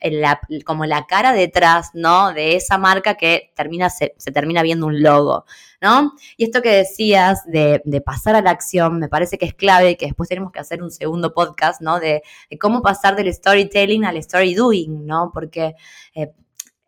como 0.65 0.85
la 0.85 1.07
cara 1.07 1.33
detrás, 1.33 1.89
¿no? 1.95 2.31
De 2.31 2.55
esa 2.55 2.77
marca 2.77 3.15
que 3.15 3.51
termina, 3.55 3.89
se 3.89 4.13
termina 4.31 4.61
viendo 4.61 4.85
un 4.85 5.01
logo. 5.01 5.45
¿No? 5.85 6.13
Y 6.35 6.45
esto 6.45 6.63
que 6.63 6.71
decías 6.71 7.45
de, 7.45 7.79
pasar 8.03 8.35
a 8.35 8.41
la 8.41 8.49
acción 8.49 8.97
me 8.97 9.07
parece 9.07 9.37
que 9.37 9.45
es 9.45 9.53
clave 9.53 9.91
y 9.91 9.95
que 9.97 10.07
después 10.07 10.27
tenemos 10.27 10.51
que 10.51 10.59
hacer 10.59 10.81
un 10.81 10.89
segundo 10.89 11.31
podcast, 11.35 11.79
¿no? 11.79 11.99
De, 11.99 12.23
cómo 12.59 12.81
pasar 12.81 13.15
del 13.15 13.31
storytelling 13.31 14.03
al 14.03 14.17
story 14.17 14.55
doing, 14.55 15.05
¿no? 15.05 15.29
Porque 15.31 15.75
eh, 16.15 16.33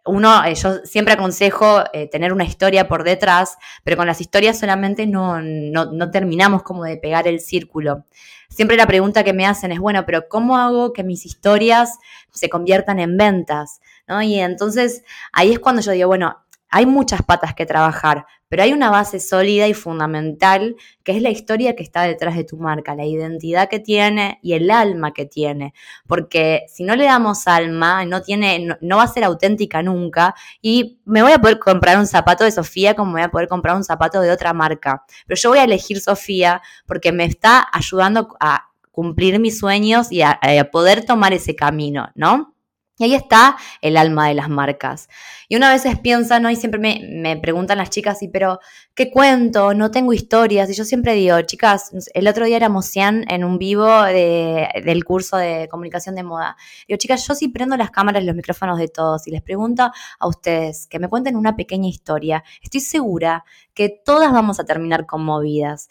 uno, 0.05 0.43
eh, 0.45 0.55
yo 0.55 0.79
siempre 0.83 1.13
aconsejo 1.13 1.83
eh, 1.93 2.09
tener 2.09 2.33
una 2.33 2.43
historia 2.43 2.87
por 2.87 3.03
detrás, 3.03 3.57
pero 3.83 3.97
con 3.97 4.07
las 4.07 4.19
historias 4.19 4.57
solamente 4.57 5.05
no, 5.05 5.41
no, 5.41 6.09
terminamos 6.09 6.63
como 6.63 6.83
de 6.83 6.97
pegar 6.97 7.27
el 7.27 7.39
círculo. 7.39 8.05
Siempre 8.49 8.77
la 8.77 8.87
pregunta 8.87 9.23
que 9.23 9.33
me 9.33 9.45
hacen 9.45 9.71
es, 9.71 9.79
bueno, 9.79 10.07
pero 10.07 10.27
¿cómo 10.27 10.57
hago 10.57 10.91
que 10.91 11.03
mis 11.03 11.23
historias 11.27 11.99
se 12.31 12.49
conviertan 12.49 12.97
en 12.97 13.15
ventas? 13.15 13.79
¿No? 14.07 14.23
Y 14.23 14.39
entonces 14.39 15.03
ahí 15.33 15.51
es 15.51 15.59
cuando 15.59 15.83
yo 15.83 15.91
digo, 15.91 16.07
bueno, 16.07 16.46
hay 16.69 16.85
muchas 16.85 17.21
patas 17.21 17.53
que 17.53 17.65
trabajar, 17.65 18.25
pero 18.49 18.63
hay 18.63 18.73
una 18.73 18.89
base 18.89 19.19
sólida 19.19 19.67
y 19.67 19.73
fundamental 19.73 20.75
que 21.03 21.13
es 21.13 21.21
la 21.21 21.29
historia 21.29 21.75
que 21.75 21.83
está 21.83 22.03
detrás 22.03 22.35
de 22.35 22.43
tu 22.43 22.57
marca, 22.57 22.95
la 22.95 23.05
identidad 23.05 23.69
que 23.69 23.79
tiene 23.79 24.39
y 24.41 24.53
el 24.53 24.71
alma 24.71 25.13
que 25.13 25.25
tiene. 25.25 25.73
Porque 26.07 26.65
si 26.67 26.83
no 26.83 26.95
le 26.95 27.05
damos 27.05 27.47
alma, 27.47 28.05
no, 28.05 28.21
tiene, 28.21 28.67
no, 28.81 28.97
va 28.97 29.03
a 29.03 29.07
ser 29.07 29.23
auténtica 29.23 29.83
nunca 29.83 30.35
y 30.61 30.99
me 31.05 31.21
voy 31.21 31.33
a 31.33 31.39
poder 31.39 31.59
comprar 31.59 31.97
un 31.97 32.07
zapato 32.07 32.43
de 32.43 32.51
Sofía 32.51 32.95
como 32.95 33.11
me 33.11 33.21
voy 33.21 33.27
a 33.27 33.31
poder 33.31 33.47
comprar 33.47 33.75
un 33.75 33.83
zapato 33.83 34.21
de 34.21 34.31
otra 34.31 34.53
marca. 34.53 35.03
Pero 35.25 35.39
yo 35.39 35.49
voy 35.49 35.59
a 35.59 35.63
elegir 35.63 35.99
Sofía 35.99 36.61
porque 36.85 37.11
me 37.11 37.25
está 37.25 37.67
ayudando 37.71 38.35
a 38.39 38.65
cumplir 38.91 39.39
mis 39.39 39.59
sueños 39.59 40.11
y 40.11 40.21
a 40.21 40.39
poder 40.71 41.05
tomar 41.05 41.31
ese 41.33 41.55
camino, 41.55 42.09
¿no? 42.15 42.56
Y 42.99 43.03
ahí 43.03 43.13
está 43.13 43.57
el 43.81 43.95
alma 43.95 44.27
de 44.27 44.33
las 44.33 44.49
marcas. 44.49 45.07
Y 45.47 45.55
una 45.55 45.71
vez 45.71 45.83
piensa, 46.01 46.39
¿no? 46.39 46.49
Y 46.49 46.55
siempre 46.55 46.79
me, 46.79 47.37
preguntan 47.37 47.77
las 47.77 47.91
chicas, 47.91 48.23
¿y 48.23 48.27
pero 48.27 48.59
qué 48.95 49.11
cuento? 49.11 49.75
No 49.75 49.91
tengo 49.91 50.13
historias. 50.13 50.67
Y 50.71 50.73
yo 50.73 50.83
siempre 50.83 51.13
digo, 51.13 51.39
chicas, 51.43 51.91
el 52.15 52.27
otro 52.27 52.45
día 52.45 52.57
éramos 52.57 52.87
100 52.87 53.25
en 53.29 53.43
un 53.43 53.59
vivo 53.59 54.01
del 54.01 55.05
curso 55.05 55.37
de 55.37 55.67
comunicación 55.69 56.15
de 56.15 56.23
moda. 56.23 56.57
Digo, 56.87 56.97
chicas, 56.97 57.27
yo 57.27 57.35
sí 57.35 57.49
prendo 57.49 57.77
las 57.77 57.91
cámaras 57.91 58.23
y 58.23 58.25
los 58.25 58.35
micrófonos 58.35 58.79
de 58.79 58.87
todos 58.87 59.27
y 59.27 59.31
les 59.31 59.43
pregunto 59.43 59.91
a 60.19 60.27
ustedes 60.27 60.87
que 60.87 60.97
me 60.97 61.07
cuenten 61.07 61.35
una 61.35 61.55
pequeña 61.55 61.87
historia. 61.87 62.43
Estoy 62.63 62.81
segura 62.81 63.45
que 63.75 63.89
todas 63.89 64.31
vamos 64.31 64.59
a 64.59 64.65
terminar 64.65 65.05
conmovidas. 65.05 65.87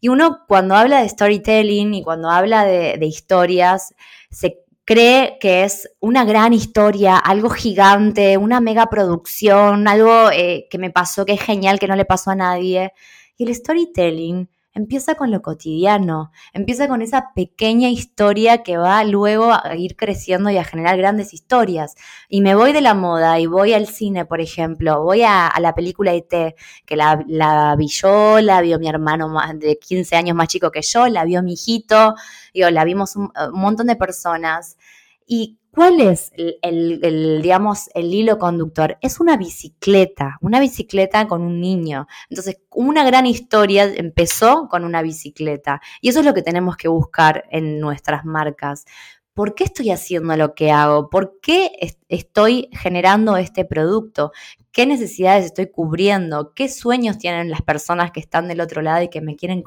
Y 0.00 0.08
uno 0.08 0.40
cuando 0.48 0.74
habla 0.74 1.02
de 1.02 1.08
storytelling 1.08 1.94
y 1.94 2.02
cuando 2.02 2.30
habla 2.30 2.64
de, 2.64 2.98
de 2.98 3.06
historias, 3.06 3.94
se 4.30 4.64
cree 4.88 5.36
que 5.38 5.64
es 5.64 5.90
una 6.00 6.24
gran 6.24 6.54
historia, 6.54 7.18
algo 7.18 7.50
gigante, 7.50 8.38
una 8.38 8.58
mega 8.62 8.86
producción, 8.86 9.86
algo 9.86 10.30
eh, 10.30 10.66
que 10.70 10.78
me 10.78 10.90
pasó 10.90 11.26
que 11.26 11.34
es 11.34 11.42
genial, 11.42 11.78
que 11.78 11.88
no 11.88 11.94
le 11.94 12.06
pasó 12.06 12.30
a 12.30 12.34
nadie. 12.34 12.94
Y 13.36 13.44
el 13.44 13.54
storytelling 13.54 14.48
empieza 14.72 15.14
con 15.14 15.30
lo 15.30 15.42
cotidiano, 15.42 16.30
empieza 16.54 16.88
con 16.88 17.02
esa 17.02 17.34
pequeña 17.34 17.90
historia 17.90 18.62
que 18.62 18.78
va 18.78 19.04
luego 19.04 19.52
a 19.52 19.76
ir 19.76 19.94
creciendo 19.94 20.48
y 20.48 20.56
a 20.56 20.64
generar 20.64 20.96
grandes 20.96 21.34
historias. 21.34 21.94
Y 22.30 22.40
me 22.40 22.54
voy 22.54 22.72
de 22.72 22.80
la 22.80 22.94
moda 22.94 23.38
y 23.40 23.44
voy 23.44 23.74
al 23.74 23.88
cine, 23.88 24.24
por 24.24 24.40
ejemplo, 24.40 25.02
voy 25.02 25.22
a, 25.22 25.52
la 25.60 25.74
película 25.74 26.14
IT, 26.14 26.32
que 26.86 26.96
la, 26.96 27.22
la, 27.26 27.76
vi 27.76 27.88
yo, 27.88 28.40
la 28.40 28.62
vio 28.62 28.78
mi 28.78 28.88
hermano 28.88 29.30
de 29.54 29.78
15 29.78 30.16
años 30.16 30.34
más 30.34 30.48
chico 30.48 30.70
que 30.70 30.80
yo, 30.80 31.08
la 31.08 31.24
vio 31.24 31.42
mi 31.42 31.52
hijito, 31.52 32.14
digo, 32.54 32.70
la 32.70 32.84
vimos 32.84 33.16
un 33.16 33.30
montón 33.52 33.88
de 33.88 33.96
personas. 33.96 34.77
¿Y 35.30 35.58
cuál 35.70 36.00
es 36.00 36.32
el, 36.34 37.40
digamos, 37.42 37.90
el 37.94 38.14
hilo 38.14 38.38
conductor? 38.38 38.96
Es 39.02 39.20
una 39.20 39.36
bicicleta, 39.36 40.38
una 40.40 40.58
bicicleta 40.58 41.28
con 41.28 41.42
un 41.42 41.60
niño. 41.60 42.06
Entonces, 42.30 42.56
una 42.70 43.04
gran 43.04 43.26
historia 43.26 43.84
empezó 43.84 44.68
con 44.70 44.84
una 44.84 45.02
bicicleta. 45.02 45.82
Y 46.00 46.08
eso 46.08 46.20
es 46.20 46.24
lo 46.24 46.32
que 46.32 46.40
tenemos 46.40 46.78
que 46.78 46.88
buscar 46.88 47.44
en 47.50 47.78
nuestras 47.78 48.24
marcas. 48.24 48.86
¿Por 49.38 49.54
qué 49.54 49.62
estoy 49.62 49.92
haciendo 49.92 50.36
lo 50.36 50.56
que 50.56 50.72
hago? 50.72 51.10
¿Por 51.10 51.38
qué 51.40 51.70
estoy 52.08 52.70
generando 52.72 53.36
este 53.36 53.64
producto? 53.64 54.32
¿Qué 54.72 54.84
necesidades 54.84 55.44
estoy 55.44 55.70
cubriendo? 55.70 56.54
¿Qué 56.54 56.68
sueños 56.68 57.18
tienen 57.18 57.48
las 57.48 57.62
personas 57.62 58.10
que 58.10 58.18
están 58.18 58.48
del 58.48 58.60
otro 58.60 58.82
lado 58.82 59.00
y 59.04 59.10
que 59.10 59.20
me 59.20 59.36
quieren 59.36 59.62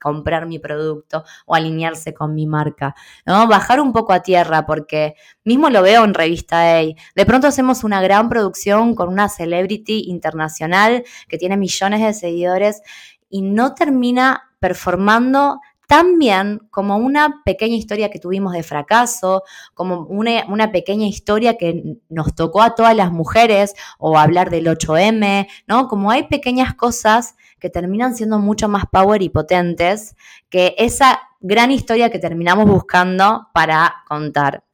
comprar 0.00 0.46
mi 0.46 0.60
producto 0.60 1.24
o 1.44 1.56
alinearse 1.56 2.14
con 2.14 2.36
mi 2.36 2.46
marca? 2.46 2.94
¿No? 3.26 3.48
Bajar 3.48 3.80
un 3.80 3.92
poco 3.92 4.12
a 4.12 4.22
tierra 4.22 4.64
porque 4.64 5.16
mismo 5.42 5.70
lo 5.70 5.82
veo 5.82 6.04
en 6.04 6.14
Revista 6.14 6.78
A. 6.78 6.82
De 6.82 7.26
pronto 7.26 7.48
hacemos 7.48 7.82
una 7.82 8.00
gran 8.00 8.28
producción 8.28 8.94
con 8.94 9.08
una 9.08 9.28
celebrity 9.28 10.04
internacional 10.06 11.02
que 11.26 11.36
tiene 11.36 11.56
millones 11.56 12.00
de 12.00 12.12
seguidores 12.12 12.80
y 13.28 13.42
no 13.42 13.74
termina 13.74 14.52
performando 14.60 15.60
también 15.86 16.60
como 16.70 16.96
una 16.96 17.42
pequeña 17.44 17.76
historia 17.76 18.10
que 18.10 18.18
tuvimos 18.18 18.52
de 18.52 18.62
fracaso, 18.62 19.44
como 19.74 20.00
una, 20.02 20.72
pequeña 20.72 21.06
historia 21.06 21.56
que 21.56 21.98
nos 22.08 22.34
tocó 22.34 22.62
a 22.62 22.74
todas 22.74 22.96
las 22.96 23.12
mujeres 23.12 23.74
o 23.98 24.18
hablar 24.18 24.50
del 24.50 24.66
8M, 24.66 25.46
¿no? 25.66 25.88
Como 25.88 26.10
hay 26.10 26.24
pequeñas 26.24 26.74
cosas 26.74 27.36
que 27.60 27.70
terminan 27.70 28.16
siendo 28.16 28.38
mucho 28.38 28.68
más 28.68 28.84
power 28.90 29.22
y 29.22 29.28
potentes 29.28 30.16
que 30.48 30.74
esa 30.78 31.20
gran 31.40 31.70
historia 31.70 32.10
que 32.10 32.18
terminamos 32.18 32.66
buscando 32.66 33.48
para 33.54 34.02
contar. 34.08 34.65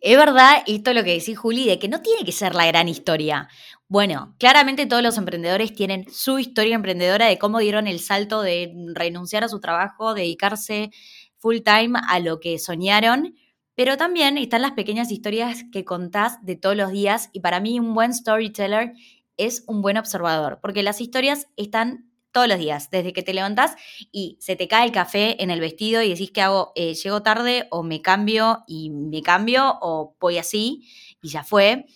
Es 0.00 0.16
verdad 0.16 0.62
esto 0.66 0.92
lo 0.92 1.04
que 1.04 1.14
decís, 1.18 1.38
Juli, 1.38 1.66
de 1.66 1.78
que 1.78 1.88
no 1.88 2.02
tiene 2.02 2.24
que 2.24 2.32
ser 2.32 2.54
la 2.54 2.66
gran 2.66 2.88
historia. 2.88 3.48
Bueno, 3.88 4.34
claramente 4.38 4.86
todos 4.86 5.02
los 5.02 5.16
emprendedores 5.16 5.74
tienen 5.74 6.06
su 6.10 6.38
historia 6.38 6.74
emprendedora 6.74 7.26
de 7.26 7.38
cómo 7.38 7.58
dieron 7.58 7.86
el 7.86 8.00
salto 8.00 8.42
de 8.42 8.72
renunciar 8.94 9.44
a 9.44 9.48
su 9.48 9.60
trabajo, 9.60 10.14
dedicarse 10.14 10.90
full 11.38 11.58
time 11.64 11.98
a 12.08 12.18
lo 12.20 12.40
que 12.40 12.58
soñaron, 12.58 13.36
pero 13.74 13.96
también 13.96 14.38
están 14.38 14.62
las 14.62 14.72
pequeñas 14.72 15.10
historias 15.10 15.64
que 15.70 15.84
contás 15.84 16.44
de 16.44 16.56
todos 16.56 16.76
los 16.76 16.90
días 16.90 17.30
y 17.32 17.40
para 17.40 17.60
mí 17.60 17.78
un 17.78 17.94
buen 17.94 18.12
storyteller 18.12 18.92
es 19.36 19.64
un 19.66 19.82
buen 19.82 19.98
observador, 19.98 20.58
porque 20.62 20.82
las 20.82 21.00
historias 21.00 21.46
están 21.56 22.10
todos 22.32 22.48
los 22.48 22.58
días, 22.58 22.90
desde 22.90 23.12
que 23.12 23.22
te 23.22 23.34
levantás 23.34 23.76
y 24.12 24.36
se 24.40 24.56
te 24.56 24.68
cae 24.68 24.86
el 24.86 24.92
café 24.92 25.42
en 25.42 25.50
el 25.50 25.60
vestido 25.60 26.02
y 26.02 26.10
decís 26.10 26.30
que 26.30 26.42
hago, 26.42 26.72
eh, 26.74 26.94
llego 26.94 27.22
tarde 27.22 27.66
o 27.70 27.82
me 27.82 28.02
cambio 28.02 28.64
y 28.66 28.90
me 28.90 29.22
cambio 29.22 29.78
o 29.80 30.16
voy 30.20 30.38
así 30.38 30.88
y 31.22 31.28
ya 31.30 31.44
fue, 31.44 31.86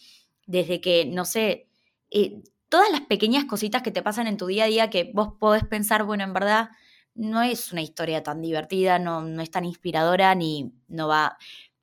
desde 0.47 0.81
que, 0.81 1.05
no 1.07 1.25
sé, 1.25 1.69
eh, 2.11 2.43
todas 2.69 2.91
las 2.91 3.03
pequeñas 3.03 3.45
cositas 3.45 3.83
que 3.83 3.91
te 3.91 4.03
pasan 4.03 4.27
en 4.27 4.37
tu 4.37 4.47
día 4.47 4.65
a 4.65 4.69
día 4.69 4.91
que 4.91 5.11
vos 5.13 5.35
podés 5.39 5.65
pensar, 5.65 6.05
bueno, 6.05 6.25
en 6.25 6.33
verdad 6.33 6.71
no 7.15 7.43
es 7.43 7.73
una 7.73 7.83
historia 7.83 8.23
tan 8.23 8.41
divertida, 8.41 8.99
no, 8.99 9.23
no 9.23 9.43
es 9.43 9.51
tan 9.51 9.65
inspiradora 9.65 10.35
ni 10.35 10.73
no 10.89 11.09
va, 11.09 11.37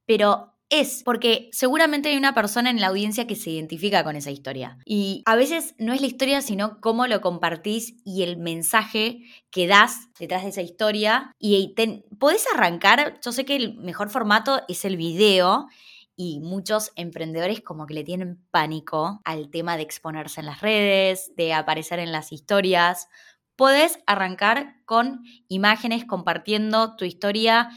pero 0.05 0.56
es 0.69 1.03
porque 1.03 1.49
seguramente 1.51 2.09
hay 2.09 2.17
una 2.17 2.33
persona 2.33 2.69
en 2.69 2.81
la 2.81 2.87
audiencia 2.87 3.25
que 3.25 3.35
se 3.35 3.51
identifica 3.51 4.03
con 4.03 4.15
esa 4.15 4.31
historia. 4.31 4.77
Y 4.85 5.23
a 5.25 5.35
veces 5.35 5.75
no 5.77 5.93
es 5.93 6.01
la 6.01 6.07
historia, 6.07 6.41
sino 6.41 6.81
cómo 6.81 7.07
lo 7.07 7.21
compartís 7.21 7.95
y 8.03 8.23
el 8.23 8.37
mensaje 8.37 9.21
que 9.49 9.67
das 9.67 10.09
detrás 10.19 10.43
de 10.43 10.49
esa 10.49 10.61
historia. 10.61 11.31
Y 11.39 11.73
podés 12.19 12.45
arrancar, 12.53 13.19
yo 13.23 13.31
sé 13.31 13.45
que 13.45 13.55
el 13.55 13.75
mejor 13.75 14.09
formato 14.09 14.61
es 14.67 14.83
el 14.83 14.97
video 14.97 15.67
y 16.17 16.39
muchos 16.39 16.91
emprendedores 16.95 17.61
como 17.61 17.85
que 17.85 17.93
le 17.93 18.03
tienen 18.03 18.43
pánico 18.51 19.21
al 19.23 19.49
tema 19.49 19.77
de 19.77 19.83
exponerse 19.83 20.41
en 20.41 20.47
las 20.47 20.61
redes, 20.61 21.31
de 21.37 21.53
aparecer 21.53 21.99
en 21.99 22.11
las 22.11 22.31
historias. 22.33 23.07
Podés 23.55 23.99
arrancar 24.05 24.75
con 24.85 25.23
imágenes 25.47 26.05
compartiendo 26.05 26.95
tu 26.95 27.05
historia 27.05 27.69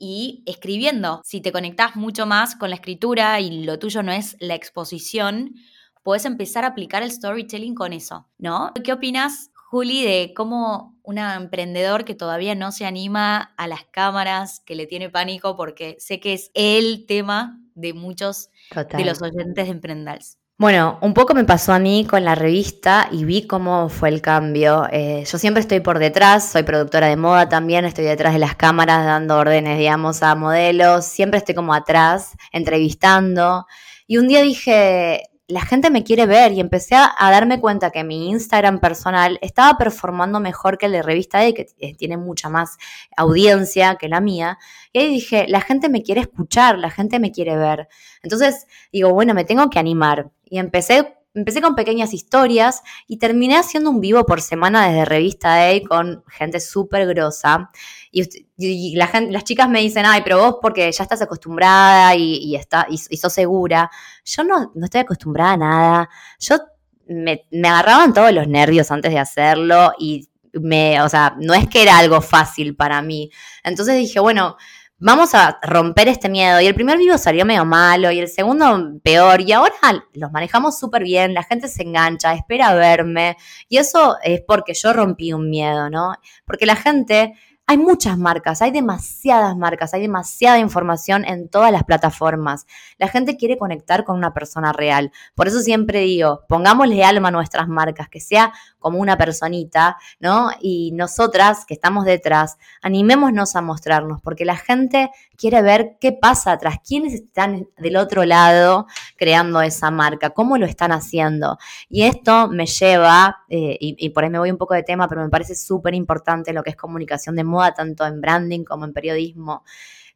y 0.00 0.42
escribiendo. 0.46 1.20
Si 1.24 1.40
te 1.40 1.52
conectás 1.52 1.94
mucho 1.94 2.26
más 2.26 2.56
con 2.56 2.70
la 2.70 2.76
escritura 2.76 3.38
y 3.38 3.62
lo 3.62 3.78
tuyo 3.78 4.02
no 4.02 4.10
es 4.10 4.36
la 4.40 4.56
exposición, 4.56 5.54
puedes 6.02 6.24
empezar 6.24 6.64
a 6.64 6.68
aplicar 6.68 7.04
el 7.04 7.12
storytelling 7.12 7.74
con 7.74 7.92
eso, 7.92 8.26
¿no? 8.38 8.72
¿Qué 8.82 8.92
opinas, 8.92 9.50
Juli, 9.70 10.02
de 10.02 10.32
cómo 10.34 10.98
un 11.04 11.18
emprendedor 11.18 12.04
que 12.04 12.14
todavía 12.14 12.54
no 12.54 12.72
se 12.72 12.86
anima 12.86 13.54
a 13.56 13.68
las 13.68 13.84
cámaras, 13.84 14.60
que 14.60 14.74
le 14.74 14.86
tiene 14.86 15.10
pánico 15.10 15.54
porque 15.56 15.96
sé 15.98 16.18
que 16.18 16.32
es 16.32 16.50
el 16.54 17.04
tema 17.06 17.60
de 17.74 17.92
muchos 17.92 18.48
de 18.96 19.04
los 19.04 19.22
oyentes 19.22 19.66
de 19.66 19.70
Emprendals. 19.70 20.39
Bueno, 20.60 20.98
un 21.00 21.14
poco 21.14 21.32
me 21.32 21.44
pasó 21.44 21.72
a 21.72 21.78
mí 21.78 22.06
con 22.06 22.22
la 22.22 22.34
revista 22.34 23.08
y 23.10 23.24
vi 23.24 23.46
cómo 23.46 23.88
fue 23.88 24.10
el 24.10 24.20
cambio. 24.20 24.86
Eh, 24.92 25.24
yo 25.26 25.38
siempre 25.38 25.62
estoy 25.62 25.80
por 25.80 25.98
detrás, 25.98 26.50
soy 26.50 26.64
productora 26.64 27.06
de 27.06 27.16
moda 27.16 27.48
también, 27.48 27.86
estoy 27.86 28.04
detrás 28.04 28.34
de 28.34 28.40
las 28.40 28.56
cámaras 28.56 29.06
dando 29.06 29.38
órdenes, 29.38 29.78
digamos, 29.78 30.22
a 30.22 30.34
modelos, 30.34 31.06
siempre 31.06 31.38
estoy 31.38 31.54
como 31.54 31.72
atrás, 31.72 32.36
entrevistando. 32.52 33.64
Y 34.06 34.18
un 34.18 34.28
día 34.28 34.42
dije, 34.42 35.29
la 35.50 35.60
gente 35.62 35.90
me 35.90 36.04
quiere 36.04 36.26
ver 36.26 36.52
y 36.52 36.60
empecé 36.60 36.94
a, 36.94 37.14
darme 37.18 37.60
cuenta 37.60 37.90
que 37.90 38.04
mi 38.04 38.30
Instagram 38.30 38.80
personal 38.80 39.38
estaba 39.42 39.76
performando 39.76 40.40
mejor 40.40 40.78
que 40.78 40.86
el 40.86 40.92
de 40.92 41.02
Revista 41.02 41.44
E, 41.44 41.54
que 41.54 41.66
tiene 41.94 42.16
mucha 42.16 42.48
más 42.48 42.78
audiencia 43.16 43.96
que 43.96 44.08
la 44.08 44.20
mía. 44.20 44.58
Y 44.92 45.00
ahí 45.00 45.08
dije, 45.08 45.46
la 45.48 45.60
gente 45.60 45.88
me 45.88 46.02
quiere 46.02 46.22
escuchar, 46.22 46.78
la 46.78 46.90
gente 46.90 47.18
me 47.18 47.32
quiere 47.32 47.56
ver. 47.56 47.88
Entonces 48.22 48.66
digo, 48.92 49.12
bueno, 49.12 49.34
me 49.34 49.44
tengo 49.44 49.68
que 49.70 49.78
animar. 49.78 50.30
Y 50.44 50.58
empecé 50.58 51.16
empecé 51.34 51.62
con 51.62 51.76
pequeñas 51.76 52.12
historias 52.12 52.82
y 53.06 53.18
terminé 53.18 53.56
haciendo 53.56 53.90
un 53.90 54.00
vivo 54.00 54.26
por 54.26 54.40
semana 54.40 54.88
desde 54.88 55.04
Revista 55.04 55.68
A 55.68 55.80
con 55.88 56.24
gente 56.28 56.60
súper 56.60 57.06
grosa. 57.06 57.70
Y, 58.12 58.96
la 58.96 59.06
gente, 59.06 59.32
las 59.32 59.44
chicas 59.44 59.68
me 59.68 59.80
dicen, 59.80 60.04
ay, 60.04 60.22
pero 60.24 60.38
vos 60.38 60.56
porque 60.60 60.90
ya 60.90 61.02
estás 61.02 61.22
acostumbrada 61.22 62.14
y, 62.16 62.56
está, 62.56 62.86
y, 62.88 62.98
sos 62.98 63.32
segura. 63.32 63.90
Yo 64.24 64.44
no, 64.44 64.72
no 64.74 64.84
estoy 64.84 65.02
acostumbrada 65.02 65.52
a 65.52 65.56
nada. 65.56 66.10
Yo 66.38 66.58
me, 67.06 67.46
me 67.50 67.68
agarraban 67.68 68.12
todos 68.12 68.32
los 68.32 68.48
nervios 68.48 68.90
antes 68.90 69.12
de 69.12 69.18
hacerlo 69.18 69.92
y 69.98 70.28
me, 70.52 71.00
o 71.02 71.08
sea, 71.08 71.36
no 71.38 71.54
es 71.54 71.68
que 71.68 71.82
era 71.82 71.98
algo 71.98 72.20
fácil 72.20 72.74
para 72.74 73.00
mí. 73.02 73.30
Entonces 73.62 73.96
dije, 73.96 74.18
bueno, 74.20 74.56
vamos 75.00 75.34
a 75.34 75.58
romper 75.62 76.08
este 76.08 76.28
miedo. 76.28 76.60
Y 76.60 76.66
el 76.66 76.74
primer 76.74 76.98
vivo 76.98 77.18
salió 77.18 77.44
medio 77.44 77.64
malo 77.64 78.12
y 78.12 78.20
el 78.20 78.28
segundo 78.28 79.00
peor. 79.02 79.40
Y 79.40 79.52
ahora 79.52 79.74
los 80.14 80.30
manejamos 80.30 80.78
súper 80.78 81.02
bien, 81.02 81.34
la 81.34 81.42
gente 81.42 81.68
se 81.68 81.82
engancha, 81.82 82.34
espera 82.34 82.74
verme. 82.74 83.36
Y 83.68 83.78
eso 83.78 84.16
es 84.22 84.42
porque 84.46 84.74
yo 84.74 84.92
rompí 84.92 85.32
un 85.32 85.50
miedo, 85.50 85.90
¿no? 85.90 86.14
Porque 86.44 86.66
la 86.66 86.76
gente 86.76 87.34
hay 87.70 87.78
muchas 87.78 88.18
marcas, 88.18 88.62
hay 88.62 88.72
demasiadas 88.72 89.56
marcas, 89.56 89.94
hay 89.94 90.00
demasiada 90.00 90.58
información 90.58 91.24
en 91.24 91.48
todas 91.48 91.70
las 91.70 91.84
plataformas. 91.84 92.66
La 92.98 93.06
gente 93.06 93.36
quiere 93.36 93.58
conectar 93.58 94.02
con 94.02 94.16
una 94.16 94.34
persona 94.34 94.72
real. 94.72 95.12
Por 95.36 95.46
eso 95.46 95.60
siempre 95.60 96.00
digo, 96.00 96.40
pongámosle 96.48 97.04
alma 97.04 97.28
a 97.28 97.30
nuestras 97.30 97.68
marcas, 97.68 98.08
que 98.08 98.18
sea 98.18 98.52
como 98.80 98.98
una 98.98 99.16
personita, 99.16 99.98
¿no? 100.18 100.50
Y 100.60 100.90
nosotras 100.94 101.64
que 101.64 101.74
estamos 101.74 102.06
detrás, 102.06 102.58
animémonos 102.82 103.54
a 103.54 103.60
mostrarnos, 103.60 104.20
porque 104.20 104.44
la 104.44 104.56
gente 104.56 105.10
quiere 105.36 105.62
ver 105.62 105.96
qué 106.00 106.10
pasa 106.10 106.52
atrás, 106.52 106.78
quiénes 106.84 107.14
están 107.14 107.68
del 107.78 107.96
otro 107.96 108.24
lado 108.24 108.86
creando 109.16 109.62
esa 109.62 109.92
marca, 109.92 110.30
cómo 110.30 110.58
lo 110.58 110.66
están 110.66 110.90
haciendo. 110.90 111.56
Y 111.88 112.02
esto 112.02 112.48
me 112.48 112.66
lleva, 112.66 113.44
eh, 113.48 113.76
y, 113.78 114.08
por 114.08 114.24
ahí 114.24 114.30
me 114.30 114.40
voy 114.40 114.50
un 114.50 114.58
poco 114.58 114.74
de 114.74 114.82
tema, 114.82 115.06
pero 115.06 115.22
me 115.22 115.28
parece 115.28 115.54
súper 115.54 115.94
importante 115.94 116.52
lo 116.52 116.64
que 116.64 116.70
es 116.70 116.76
comunicación 116.76 117.36
de 117.36 117.44
moda 117.44 117.59
tanto 117.74 118.06
en 118.06 118.20
branding 118.20 118.64
como 118.64 118.84
en 118.84 118.92
periodismo. 118.92 119.64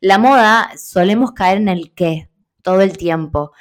La 0.01 0.19
moda 0.19 0.71
solemos 0.77 1.33
caer 1.33 1.59
en 1.59 1.69
el 1.69 1.93
qué 1.95 2.29
todo 2.63 2.81
el 2.81 2.97
tiempo. 2.97 3.53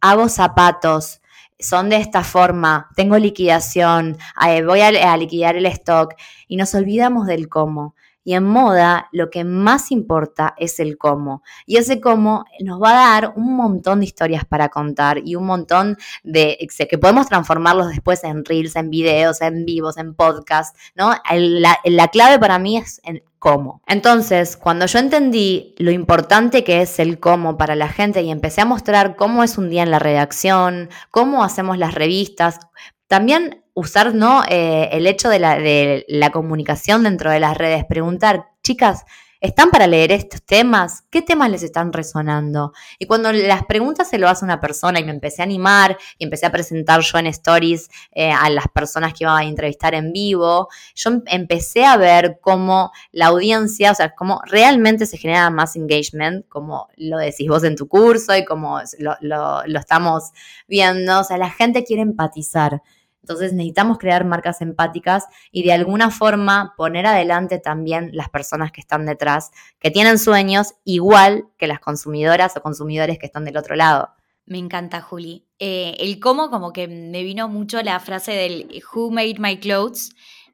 hago 0.00 0.28
zapatos, 0.28 1.20
son 1.58 1.88
de 1.88 1.96
esta 1.96 2.22
forma, 2.22 2.90
tengo 2.96 3.18
liquidación, 3.18 4.16
eh, 4.46 4.62
voy 4.62 4.80
a 4.80 5.16
liquidar 5.16 5.56
el 5.56 5.66
stock 5.66 6.14
y 6.48 6.56
nos 6.56 6.74
olvidamos 6.74 7.26
del 7.26 7.48
cómo. 7.48 7.94
Y 8.26 8.34
en 8.34 8.42
moda 8.42 9.08
lo 9.12 9.30
que 9.30 9.44
más 9.44 9.92
importa 9.92 10.54
es 10.58 10.80
el 10.80 10.98
cómo. 10.98 11.44
Y 11.64 11.76
ese 11.76 12.00
cómo 12.00 12.44
nos 12.58 12.82
va 12.82 12.90
a 12.90 13.20
dar 13.20 13.32
un 13.36 13.54
montón 13.54 14.00
de 14.00 14.06
historias 14.06 14.44
para 14.44 14.68
contar 14.68 15.18
y 15.24 15.36
un 15.36 15.46
montón 15.46 15.96
de 16.24 16.58
que 16.90 16.98
podemos 16.98 17.28
transformarlos 17.28 17.86
después 17.88 18.24
en 18.24 18.44
reels, 18.44 18.74
en 18.74 18.90
videos, 18.90 19.40
en 19.42 19.64
vivos, 19.64 19.96
en 19.96 20.16
podcast, 20.16 20.76
¿no? 20.96 21.12
La, 21.30 21.78
la 21.84 22.08
clave 22.08 22.40
para 22.40 22.58
mí 22.58 22.78
es 22.78 23.00
en 23.04 23.22
cómo. 23.38 23.80
Entonces, 23.86 24.56
cuando 24.56 24.86
yo 24.86 24.98
entendí 24.98 25.76
lo 25.78 25.92
importante 25.92 26.64
que 26.64 26.82
es 26.82 26.98
el 26.98 27.20
cómo 27.20 27.56
para 27.56 27.76
la 27.76 27.88
gente 27.88 28.22
y 28.22 28.32
empecé 28.32 28.62
a 28.62 28.64
mostrar 28.64 29.14
cómo 29.14 29.44
es 29.44 29.56
un 29.56 29.70
día 29.70 29.84
en 29.84 29.92
la 29.92 30.00
redacción, 30.00 30.90
cómo 31.12 31.44
hacemos 31.44 31.78
las 31.78 31.94
revistas, 31.94 32.58
también 33.06 33.62
usar 33.76 34.14
¿no? 34.14 34.42
Eh, 34.48 34.88
el 34.92 35.06
hecho 35.06 35.28
de 35.28 35.38
la, 35.38 35.58
de 35.58 36.04
la 36.08 36.30
comunicación 36.30 37.04
dentro 37.04 37.30
de 37.30 37.40
las 37.40 37.56
redes, 37.56 37.84
preguntar, 37.84 38.46
chicas, 38.64 39.04
¿Están 39.38 39.70
para 39.70 39.86
leer 39.86 40.12
estos 40.12 40.42
temas? 40.42 41.04
¿Qué 41.10 41.20
temas 41.20 41.50
les 41.50 41.62
están 41.62 41.92
resonando? 41.92 42.72
Y 42.98 43.06
cuando 43.06 43.30
las 43.32 43.66
preguntas 43.66 44.08
se 44.08 44.18
lo 44.18 44.28
hace 44.28 44.46
una 44.46 44.60
persona 44.60 44.98
y 44.98 45.04
me 45.04 45.10
empecé 45.10 45.42
a 45.42 45.44
animar 45.44 45.98
y 46.16 46.24
empecé 46.24 46.46
a 46.46 46.52
presentar 46.52 47.02
yo 47.02 47.18
en 47.18 47.26
stories 47.26 47.90
eh, 48.12 48.32
a 48.32 48.48
las 48.48 48.66
personas 48.68 49.12
que 49.12 49.24
iba 49.24 49.36
a 49.36 49.44
entrevistar 49.44 49.94
en 49.94 50.12
vivo, 50.12 50.68
yo 50.94 51.10
em, 51.10 51.22
empecé 51.26 51.84
a 51.84 51.98
ver 51.98 52.38
cómo 52.40 52.92
la 53.12 53.26
audiencia, 53.26 53.92
o 53.92 53.94
sea, 53.94 54.14
cómo 54.14 54.40
realmente 54.46 55.04
se 55.04 55.18
genera 55.18 55.50
más 55.50 55.76
engagement, 55.76 56.48
como 56.48 56.88
lo 56.96 57.18
decís 57.18 57.46
vos 57.48 57.62
en 57.62 57.76
tu 57.76 57.88
curso 57.88 58.34
y 58.34 58.44
como 58.44 58.80
lo, 58.98 59.16
lo 59.20 59.78
estamos 59.78 60.32
viendo, 60.66 61.20
o 61.20 61.24
sea, 61.24 61.36
la 61.36 61.50
gente 61.50 61.84
quiere 61.84 62.02
empatizar. 62.02 62.80
Entonces 63.26 63.52
necesitamos 63.52 63.98
crear 63.98 64.24
marcas 64.24 64.60
empáticas 64.60 65.24
y 65.50 65.64
de 65.64 65.72
alguna 65.72 66.12
forma 66.12 66.74
poner 66.76 67.06
adelante 67.06 67.58
también 67.58 68.10
las 68.12 68.28
personas 68.28 68.70
que 68.70 68.80
están 68.80 69.04
detrás, 69.04 69.50
que 69.80 69.90
tienen 69.90 70.20
sueños 70.20 70.74
igual 70.84 71.48
que 71.58 71.66
las 71.66 71.80
consumidoras 71.80 72.56
o 72.56 72.62
consumidores 72.62 73.18
que 73.18 73.26
están 73.26 73.44
del 73.44 73.56
otro 73.56 73.74
lado. 73.74 74.10
Me 74.44 74.58
encanta, 74.58 75.00
Juli. 75.00 75.44
Eh, 75.58 75.96
el 75.98 76.20
cómo, 76.20 76.50
como 76.50 76.72
que 76.72 76.86
me 76.86 77.24
vino 77.24 77.48
mucho 77.48 77.82
la 77.82 77.98
frase 77.98 78.30
del 78.30 78.80
Who 78.94 79.10
Made 79.10 79.40
My 79.40 79.58
Clothes, 79.58 80.10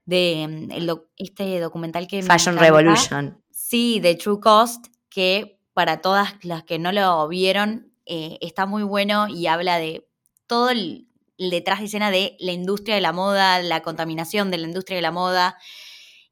de 0.07 0.71
mm, 0.71 0.89
este 1.19 1.61
documental 1.61 2.07
que... 2.07 2.23
Fashion 2.23 2.57
Revolution. 2.57 3.39
Sí, 3.51 4.01
de 4.01 4.15
True 4.15 4.41
Cost, 4.41 4.87
que 5.11 5.61
para 5.75 6.01
todas 6.01 6.43
las 6.43 6.63
que 6.63 6.79
no 6.79 6.91
lo 6.91 7.29
vieron, 7.29 7.93
eh, 8.07 8.39
está 8.41 8.65
muy 8.65 8.83
bueno 8.83 9.29
y 9.29 9.47
habla 9.47 9.77
de 9.77 10.09
todo 10.47 10.71
el, 10.71 11.12
detrás 11.51 11.81
de 11.81 11.87
escena 11.87 12.11
de 12.11 12.37
la 12.41 12.53
industria 12.53 12.95
de 12.95 13.01
la 13.01 13.13
moda, 13.13 13.63
la 13.63 13.83
contaminación 13.83 14.51
de 14.51 14.59
la 14.59 14.67
industria 14.67 14.97
de 14.97 15.03
la 15.03 15.13
moda, 15.13 15.57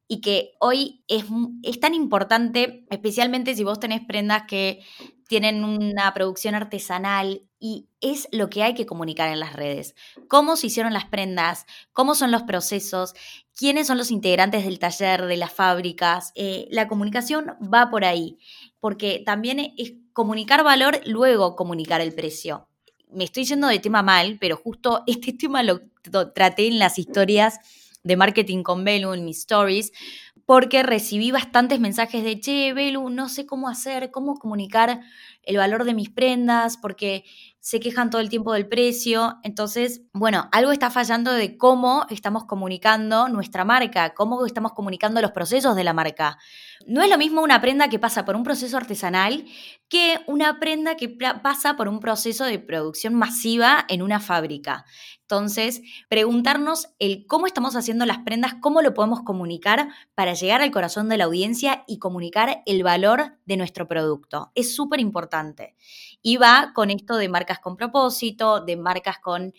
y 0.08 0.20
que 0.20 0.52
hoy 0.58 1.04
es, 1.06 1.24
es 1.62 1.78
tan 1.78 1.94
importante, 1.94 2.84
especialmente 2.90 3.54
si 3.54 3.62
vos 3.62 3.78
tenés 3.78 4.00
prendas 4.04 4.42
que 4.48 4.80
tienen 5.28 5.62
una 5.62 6.12
producción 6.12 6.56
artesanal 6.56 7.42
y 7.60 7.88
es 8.00 8.26
lo 8.32 8.50
que 8.50 8.64
hay 8.64 8.74
que 8.74 8.86
comunicar 8.86 9.28
en 9.28 9.38
las 9.38 9.52
redes. 9.52 9.94
Cómo 10.26 10.56
se 10.56 10.66
hicieron 10.66 10.92
las 10.92 11.04
prendas, 11.04 11.66
cómo 11.92 12.16
son 12.16 12.32
los 12.32 12.42
procesos, 12.42 13.14
quiénes 13.54 13.86
son 13.86 13.98
los 13.98 14.10
integrantes 14.10 14.64
del 14.64 14.80
taller, 14.80 15.26
de 15.26 15.36
las 15.36 15.52
fábricas. 15.52 16.32
Eh, 16.34 16.66
la 16.72 16.88
comunicación 16.88 17.56
va 17.72 17.90
por 17.90 18.04
ahí, 18.04 18.38
porque 18.80 19.22
también 19.24 19.74
es 19.76 19.92
comunicar 20.12 20.64
valor, 20.64 21.00
luego 21.04 21.54
comunicar 21.54 22.00
el 22.00 22.12
precio 22.12 22.69
me 23.12 23.24
estoy 23.24 23.44
yendo 23.44 23.68
de 23.68 23.78
tema 23.78 24.02
mal, 24.02 24.38
pero 24.40 24.56
justo 24.56 25.02
este 25.06 25.32
tema 25.32 25.62
lo, 25.62 25.80
traté 26.34 26.66
en 26.68 26.78
las 26.78 26.98
historias 26.98 27.58
de 28.02 28.16
marketing 28.16 28.62
con 28.62 28.84
Belu, 28.84 29.12
en 29.12 29.24
mis 29.24 29.38
stories, 29.38 29.92
porque 30.46 30.82
recibí 30.82 31.30
bastantes 31.30 31.78
mensajes 31.78 32.24
de, 32.24 32.40
che, 32.40 32.72
Belu, 32.72 33.08
no 33.10 33.28
sé 33.28 33.46
cómo 33.46 33.68
hacer, 33.68 34.10
cómo 34.10 34.36
comunicar 34.36 35.00
el 35.42 35.56
valor 35.58 35.84
de 35.84 35.94
mis 35.94 36.10
prendas, 36.10 36.76
porque 36.76 37.24
se 37.60 37.78
quejan 37.78 38.10
todo 38.10 38.20
el 38.20 38.30
tiempo 38.30 38.52
del 38.54 38.66
precio. 38.66 39.38
Entonces, 39.42 40.02
bueno, 40.12 40.48
algo 40.50 40.72
está 40.72 40.90
fallando 40.90 41.32
de 41.32 41.58
cómo 41.58 42.06
estamos 42.08 42.44
comunicando 42.44 43.28
nuestra 43.28 43.64
marca, 43.64 44.14
cómo 44.14 44.44
estamos 44.46 44.72
comunicando 44.72 45.20
los 45.20 45.32
procesos 45.32 45.76
de 45.76 45.84
la 45.84 45.92
marca. 45.92 46.38
No 46.86 47.02
es 47.02 47.10
lo 47.10 47.18
mismo 47.18 47.42
una 47.42 47.60
prenda 47.60 47.88
que 47.88 47.98
pasa 47.98 48.24
por 48.24 48.34
un 48.34 48.42
proceso 48.42 48.78
artesanal 48.78 49.44
que 49.88 50.20
una 50.26 50.58
prenda 50.58 50.96
que 50.96 51.08
pasa 51.08 51.76
por 51.76 51.88
un 51.88 52.00
proceso 52.00 52.44
de 52.44 52.58
producción 52.58 53.14
masiva 53.14 53.84
en 53.88 54.02
una 54.02 54.20
fábrica. 54.20 54.84
Entonces, 55.22 55.82
preguntarnos 56.08 56.88
el 56.98 57.24
cómo 57.26 57.46
estamos 57.46 57.76
haciendo 57.76 58.04
las 58.04 58.18
prendas, 58.18 58.54
cómo 58.60 58.82
lo 58.82 58.94
podemos 58.94 59.22
comunicar 59.22 59.88
para 60.16 60.34
llegar 60.34 60.60
al 60.60 60.72
corazón 60.72 61.08
de 61.08 61.18
la 61.18 61.24
audiencia 61.24 61.84
y 61.86 61.98
comunicar 61.98 62.62
el 62.66 62.82
valor 62.82 63.38
de 63.46 63.56
nuestro 63.56 63.86
producto. 63.86 64.50
Es 64.56 64.74
súper 64.74 64.98
importante. 64.98 65.76
Y 66.22 66.36
va 66.36 66.72
con 66.74 66.90
esto 66.90 67.16
de 67.16 67.28
marcas 67.28 67.58
con 67.60 67.76
propósito, 67.76 68.60
de 68.60 68.76
marcas 68.76 69.18
con 69.18 69.52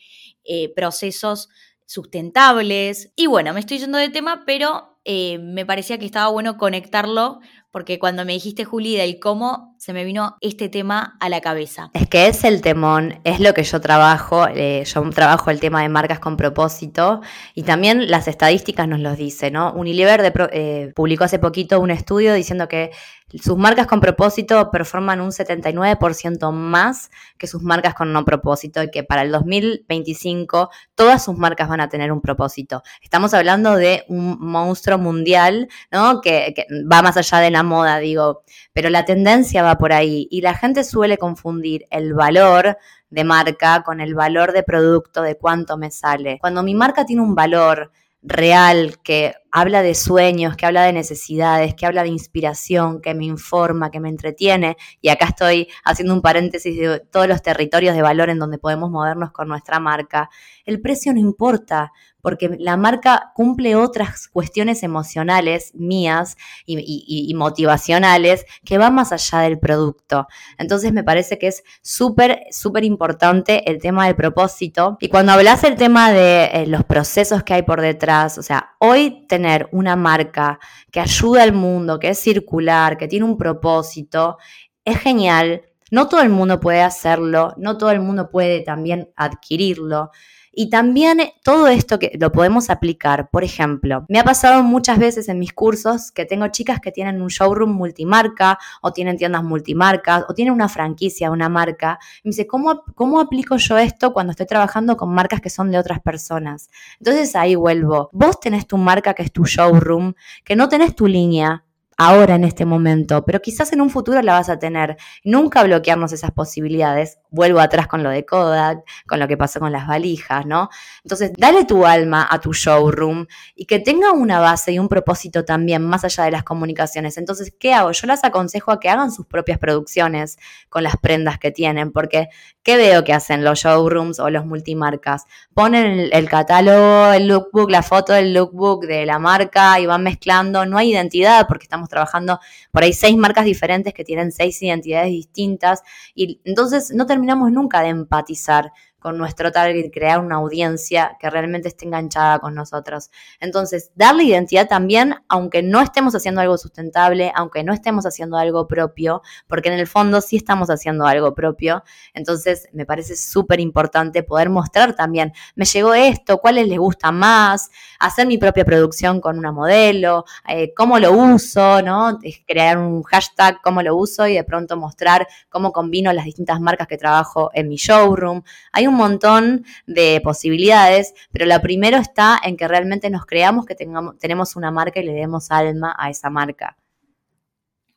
eh, 0.43 0.74
procesos 0.76 1.50
sustentables. 1.86 3.12
Y 3.15 3.28
bueno, 3.28 3.54
me 3.54 3.60
estoy 3.60 3.80
yendo 3.80 3.97
de 3.97 4.10
tema, 4.10 4.43
pero 4.45 5.00
eh, 5.04 5.39
me 5.39 5.65
parecía 5.65 5.97
que 5.97 6.06
estaba 6.06 6.30
bueno 6.30 6.58
conectarlo, 6.58 7.39
porque 7.71 8.00
cuando 8.00 8.26
me 8.26 8.34
dijiste, 8.34 8.65
Juli, 8.65 8.95
del 8.95 9.19
cómo, 9.19 9.70
se 9.82 9.94
me 9.94 10.06
vino 10.06 10.38
este 10.41 10.70
tema 10.70 11.17
a 11.20 11.28
la 11.28 11.41
cabeza. 11.41 11.89
Es 11.96 12.08
que 12.08 12.28
es 12.28 12.44
el 12.44 12.62
temón, 12.62 13.20
es 13.24 13.39
lo 13.39 13.56
que 13.56 13.63
yo 13.63 13.82
trabajo, 13.82 14.46
eh, 14.48 14.84
yo 14.86 15.10
trabajo 15.10 15.50
el 15.50 15.60
tema 15.60 15.82
de 15.82 15.89
marcas 15.89 16.20
con 16.20 16.38
propósito 16.38 17.22
y 17.56 17.63
también 17.63 18.12
las 18.12 18.28
estadísticas 18.28 18.88
nos 18.88 19.00
lo 19.00 19.15
dicen, 19.15 19.54
¿no? 19.54 19.74
Unilever 19.74 20.32
eh, 20.52 20.91
publicó 20.96 21.24
hace 21.24 21.39
poquito 21.39 21.80
un 21.80 21.89
estudio 21.89 22.36
diciendo 22.36 22.67
que 22.67 22.91
sus 23.39 23.58
marcas 23.58 23.88
con 23.88 24.02
propósito 24.02 24.70
performan 24.72 25.22
un 25.22 25.32
79% 25.32 26.52
más 26.52 27.12
que 27.38 27.48
sus 27.48 27.62
marcas 27.62 27.94
con 27.94 28.12
no 28.12 28.26
propósito 28.26 28.84
y 28.84 28.91
que 28.91 29.04
para 29.04 29.22
el 29.22 29.32
2025 29.32 30.70
todas 30.96 31.24
sus 31.24 31.38
marcas 31.38 31.70
van 31.70 31.82
a 31.82 31.89
tener 31.89 32.12
un 32.12 32.22
propósito. 32.22 32.84
Estamos 33.02 33.34
hablando 33.34 33.76
de 33.76 34.04
un 34.10 34.38
monstruo 34.39 34.98
mundial, 34.98 35.70
¿no? 35.91 36.22
Que, 36.22 36.54
que 36.56 36.65
va 36.91 37.02
más 37.02 37.17
allá 37.17 37.39
de 37.39 37.52
la 37.52 37.63
moda, 37.63 38.00
digo, 38.00 38.44
pero 38.74 38.89
la 38.89 39.06
tendencia 39.06 39.63
va 39.63 39.70
por 39.77 39.93
ahí 39.93 40.27
y 40.31 40.41
la 40.41 40.53
gente 40.53 40.84
suele 40.84 41.17
confundir 41.17 41.88
el 41.89 42.13
valor 42.13 42.77
de 43.10 43.23
marca 43.23 43.84
con 43.84 44.01
el 44.01 44.15
valor 44.15 44.53
de 44.53 44.63
producto, 44.63 45.21
de 45.21 45.38
cuánto 45.38 45.77
me 45.77 45.91
sale. 45.91 46.38
Cuando 46.39 46.63
mi 46.63 46.75
marca 46.75 47.05
tiene 47.05 47.21
un 47.21 47.36
valor 47.36 47.91
real, 48.21 48.99
que 49.03 49.36
habla 49.52 49.84
de 49.84 49.96
sueños, 49.96 50.56
que 50.56 50.66
habla 50.66 50.84
de 50.84 50.94
necesidades, 50.94 51.76
que 51.76 51.86
habla 51.86 52.04
de 52.04 52.10
inspiración, 52.10 53.02
que 53.02 53.14
me 53.14 53.26
informa, 53.26 53.92
que 53.92 54.00
me 54.00 54.10
entretiene. 54.10 54.78
Y 55.02 55.10
acá 55.10 55.26
estoy 55.26 55.68
haciendo 55.84 56.14
un 56.14 56.22
paréntesis 56.22 56.78
de 56.78 57.00
todos 57.00 57.28
los 57.28 57.42
territorios 57.42 57.96
de 57.96 58.02
valor 58.02 58.30
en 58.30 58.40
donde 58.40 58.58
podemos 58.58 58.90
movernos 58.90 59.32
con 59.32 59.48
nuestra 59.48 59.80
marca. 59.80 60.30
El 60.66 60.82
precio 60.82 61.14
no 61.14 61.20
importa, 61.20 61.92
porque 62.22 62.56
la 62.60 62.78
marca 62.78 63.32
cumple 63.36 63.76
otras 63.76 64.28
cuestiones 64.28 64.84
emocionales 64.84 65.74
mías 65.74 66.38
y, 66.66 67.34
motivacionales 67.36 68.46
que 68.64 68.78
van 68.78 68.96
más 68.96 69.12
allá 69.12 69.40
del 69.40 69.60
producto. 69.60 70.28
Entonces 70.58 70.94
me 70.94 71.04
parece 71.04 71.40
que 71.40 71.48
es 71.48 71.64
súper, 71.82 72.42
súper 72.52 72.84
importante 72.84 73.70
el 73.70 73.80
tema 73.80 74.06
del 74.06 74.16
propósito. 74.16 74.98
Y 75.00 75.10
cuando 75.10 75.32
hablas 75.32 75.64
del 75.64 75.76
tema 75.76 76.12
de 76.12 76.46
eh, 76.46 76.68
los 76.68 76.84
procesos 76.84 77.44
que 77.44 77.56
hay 77.56 77.64
por 77.64 77.82
detrás, 77.82 78.38
o 78.38 78.44
sea, 78.44 78.76
hoy 78.80 79.26
tener 79.41 79.67
una 79.71 79.95
marca 79.95 80.60
que 80.91 80.99
ayuda 80.99 81.41
al 81.41 81.54
mundo, 81.54 81.97
que 81.97 82.10
es 82.10 82.19
circular, 82.19 82.95
que 82.95 83.08
tiene 83.08 83.25
un 83.25 83.38
propósito, 83.38 84.38
es 84.86 84.99
genial. 84.99 85.63
No 85.89 86.08
todo 86.08 86.21
el 86.21 86.30
mundo 86.30 86.60
puede 86.60 86.82
hacerlo, 86.82 87.54
no 87.58 87.77
todo 87.77 87.89
el 87.91 87.99
mundo 87.99 88.30
puede 88.30 88.62
también 88.62 89.10
adquirirlo. 89.15 90.12
Y 90.54 90.70
también 90.70 91.20
todo 91.44 91.68
esto 91.68 91.98
que 91.98 92.12
lo 92.20 92.32
podemos 92.32 92.70
aplicar, 92.70 93.30
por 93.30 93.44
ejemplo, 93.44 94.06
me 94.10 94.20
ha 94.20 94.24
pasado 94.24 94.64
muchas 94.64 95.00
veces 95.00 95.30
en 95.30 95.40
mis 95.40 95.54
cursos 95.54 96.12
que 96.12 96.26
tengo 96.26 96.48
chicas 96.50 96.82
que 96.82 96.92
tienen 96.92 97.22
un 97.22 97.30
showroom 97.30 97.72
multimarca 97.72 98.60
o 98.82 98.92
tienen 98.92 99.18
tiendas 99.18 99.44
multimarcas 99.44 100.26
o 100.28 100.34
tienen 100.34 100.54
una 100.54 100.68
franquicia, 100.68 101.32
una 101.32 101.48
marca. 101.48 102.00
Me 102.24 102.30
dice, 102.30 102.48
¿cómo, 102.48 102.84
¿cómo 102.96 103.22
aplico 103.22 103.56
yo 103.56 103.78
esto 103.78 104.12
cuando 104.12 104.32
estoy 104.32 104.46
trabajando 104.46 104.98
con 104.98 105.14
marcas 105.14 105.40
que 105.40 105.50
son 105.50 105.72
de 105.72 105.78
otras 105.78 106.02
personas? 106.02 106.70
Entonces 107.00 107.36
ahí 107.36 107.56
vuelvo. 107.56 108.10
Vos 108.12 108.40
tenés 108.40 108.68
tu 108.68 108.78
marca 108.78 109.14
que 109.14 109.24
es 109.24 109.32
tu 109.32 109.46
showroom, 109.46 110.14
que 110.44 110.58
no 110.58 110.68
tenés 110.68 110.96
tu 110.96 111.08
línea, 111.08 111.64
ahora 112.02 112.34
en 112.34 112.44
este 112.44 112.66
momento, 112.66 113.24
pero 113.26 113.42
quizás 113.42 113.72
en 113.74 113.82
un 113.82 113.92
futuro 113.92 114.22
la 114.24 114.34
vas 114.34 114.50
a 114.50 114.58
tener. 114.58 114.98
Nunca 115.24 115.64
bloquearnos 115.64 116.12
esas 116.12 116.32
posibilidades. 116.32 117.20
Vuelvo 117.32 117.62
atrás 117.62 117.88
con 117.88 118.04
lo 118.04 118.10
de 118.10 118.26
Kodak, 118.26 118.84
con 119.08 119.17
lo 119.20 119.28
que 119.28 119.38
pasó 119.38 119.62
con 119.62 119.72
las 119.72 119.88
valijas, 119.88 120.46
¿no? 120.46 120.70
Entonces, 121.02 121.32
dale 121.38 121.63
tu 121.63 121.86
alma 121.86 122.28
a 122.30 122.41
tu 122.41 122.52
showroom 122.52 123.26
y 123.56 123.65
que 123.65 123.80
tenga 123.80 124.12
una 124.12 124.41
base 124.41 124.74
y 124.74 124.80
un 124.80 124.89
propósito 124.89 125.46
también, 125.46 125.82
más 125.82 126.04
allá 126.04 126.26
de 126.26 126.32
las 126.32 126.44
comunicaciones. 126.44 127.17
Entonces, 127.17 127.54
¿qué 127.58 127.74
hago? 127.74 127.91
Yo 127.94 128.06
las 128.06 128.26
aconsejo 128.26 128.72
a 128.72 128.82
que 128.82 128.89
hagan 128.89 129.13
sus 129.13 129.28
propias 129.28 129.60
producciones 129.60 130.38
con 130.67 130.84
las 130.84 130.98
prendas 130.98 131.39
que 131.39 131.52
tienen, 131.52 131.94
porque 131.94 132.28
¿qué 132.63 132.76
veo 132.76 133.06
que 133.06 133.13
hacen 133.13 133.46
los 133.46 133.60
showrooms 133.60 134.20
o 134.20 134.30
los 134.30 134.46
multimarcas? 134.46 135.24
Ponen 135.54 135.86
el, 135.86 136.13
el 136.13 136.30
catálogo, 136.30 137.13
el 137.13 137.30
lookbook, 137.30 137.72
la 137.72 137.82
foto 137.82 138.12
del 138.12 138.34
lookbook 138.34 138.86
de 138.86 139.06
la 139.06 139.20
marca 139.20 139.80
y 139.80 139.86
van 139.86 140.04
mezclando. 140.04 140.65
No 140.65 140.78
hay 140.78 140.91
identidad 140.91 141.48
porque 141.48 141.63
estamos 141.63 141.88
trabajando 141.88 142.39
por 142.72 142.84
ahí 142.84 142.91
seis 142.91 143.15
marcas 143.15 143.46
diferentes 143.46 143.94
que 143.94 144.04
tienen 144.04 144.34
seis 144.34 144.62
identidades 144.62 145.12
distintas 145.12 145.82
y 146.13 146.41
entonces 146.44 146.91
no 146.91 147.06
terminamos 147.06 147.20
nunca 147.51 147.81
de 147.81 147.89
empatizar 147.89 148.71
con 149.02 149.18
nuestro 149.18 149.52
target, 149.52 149.92
crear 149.92 150.20
una 150.20 150.36
audiencia 150.36 151.18
que 151.20 151.30
realmente 151.30 151.68
esté 151.68 151.86
enganchada 151.86 152.40
con 152.40 152.54
nosotros. 152.54 153.10
Entonces, 153.40 153.92
darle 153.96 154.24
identidad 154.24 154.68
también, 154.68 155.16
aunque 155.28 155.64
no 155.64 155.82
estemos 155.82 156.14
haciendo 156.14 156.40
algo 156.40 156.58
sustentable, 156.58 157.32
aunque 157.36 157.64
no 157.64 157.74
estemos 157.74 158.06
haciendo 158.06 158.38
algo 158.38 158.68
propio, 158.68 159.24
porque 159.48 159.70
en 159.70 159.80
el 159.80 159.88
fondo 159.88 160.22
sí 160.22 160.36
estamos 160.36 160.70
haciendo 160.70 161.08
algo 161.08 161.34
propio. 161.34 161.84
Entonces, 162.14 162.70
me 162.74 162.86
parece 162.86 163.16
súper 163.16 163.60
importante 163.60 164.22
poder 164.22 164.50
mostrar 164.50 164.96
también, 164.96 165.34
me 165.56 165.66
llegó 165.66 165.94
esto, 165.96 166.38
cuáles 166.38 166.68
les 166.68 166.78
gusta 166.78 167.12
más, 167.12 167.72
hacer 168.00 168.28
mi 168.28 168.38
propia 168.38 168.66
producción 168.66 169.20
con 169.20 169.40
una 169.40 169.52
modelo, 169.52 170.26
eh, 170.48 170.74
cómo 170.76 171.00
lo 171.00 171.12
uso, 171.12 171.82
¿no? 171.82 172.20
Crear 172.46 172.78
un 172.78 173.02
hashtag, 173.04 173.60
cómo 173.64 173.82
lo 173.82 173.96
uso 173.96 174.28
y 174.28 174.36
de 174.36 174.44
pronto 174.44 174.78
mostrar 174.78 175.28
cómo 175.50 175.72
combino 175.72 176.14
las 176.14 176.26
distintas 176.26 176.60
marcas 176.60 176.88
que 176.88 176.98
trabajo 176.98 177.50
en 177.54 177.68
mi 177.68 177.78
showroom. 177.78 178.44
Hay 178.72 178.88
un 178.88 178.90
montón 178.93 179.65
de 179.86 180.21
posibilidades, 180.23 181.13
pero 181.32 181.45
la 181.45 181.62
primero 181.62 181.97
está 181.97 182.39
en 182.43 182.58
que 182.58 182.67
realmente 182.67 183.10
nos 183.10 183.25
creamos 183.25 183.65
que 183.65 183.75
tengamos, 183.75 184.17
tenemos 184.17 184.56
una 184.56 184.71
marca 184.71 184.99
y 184.99 185.04
le 185.04 185.13
demos 185.13 185.51
alma 185.51 185.95
a 185.97 186.10
esa 186.10 186.30
marca. 186.30 186.77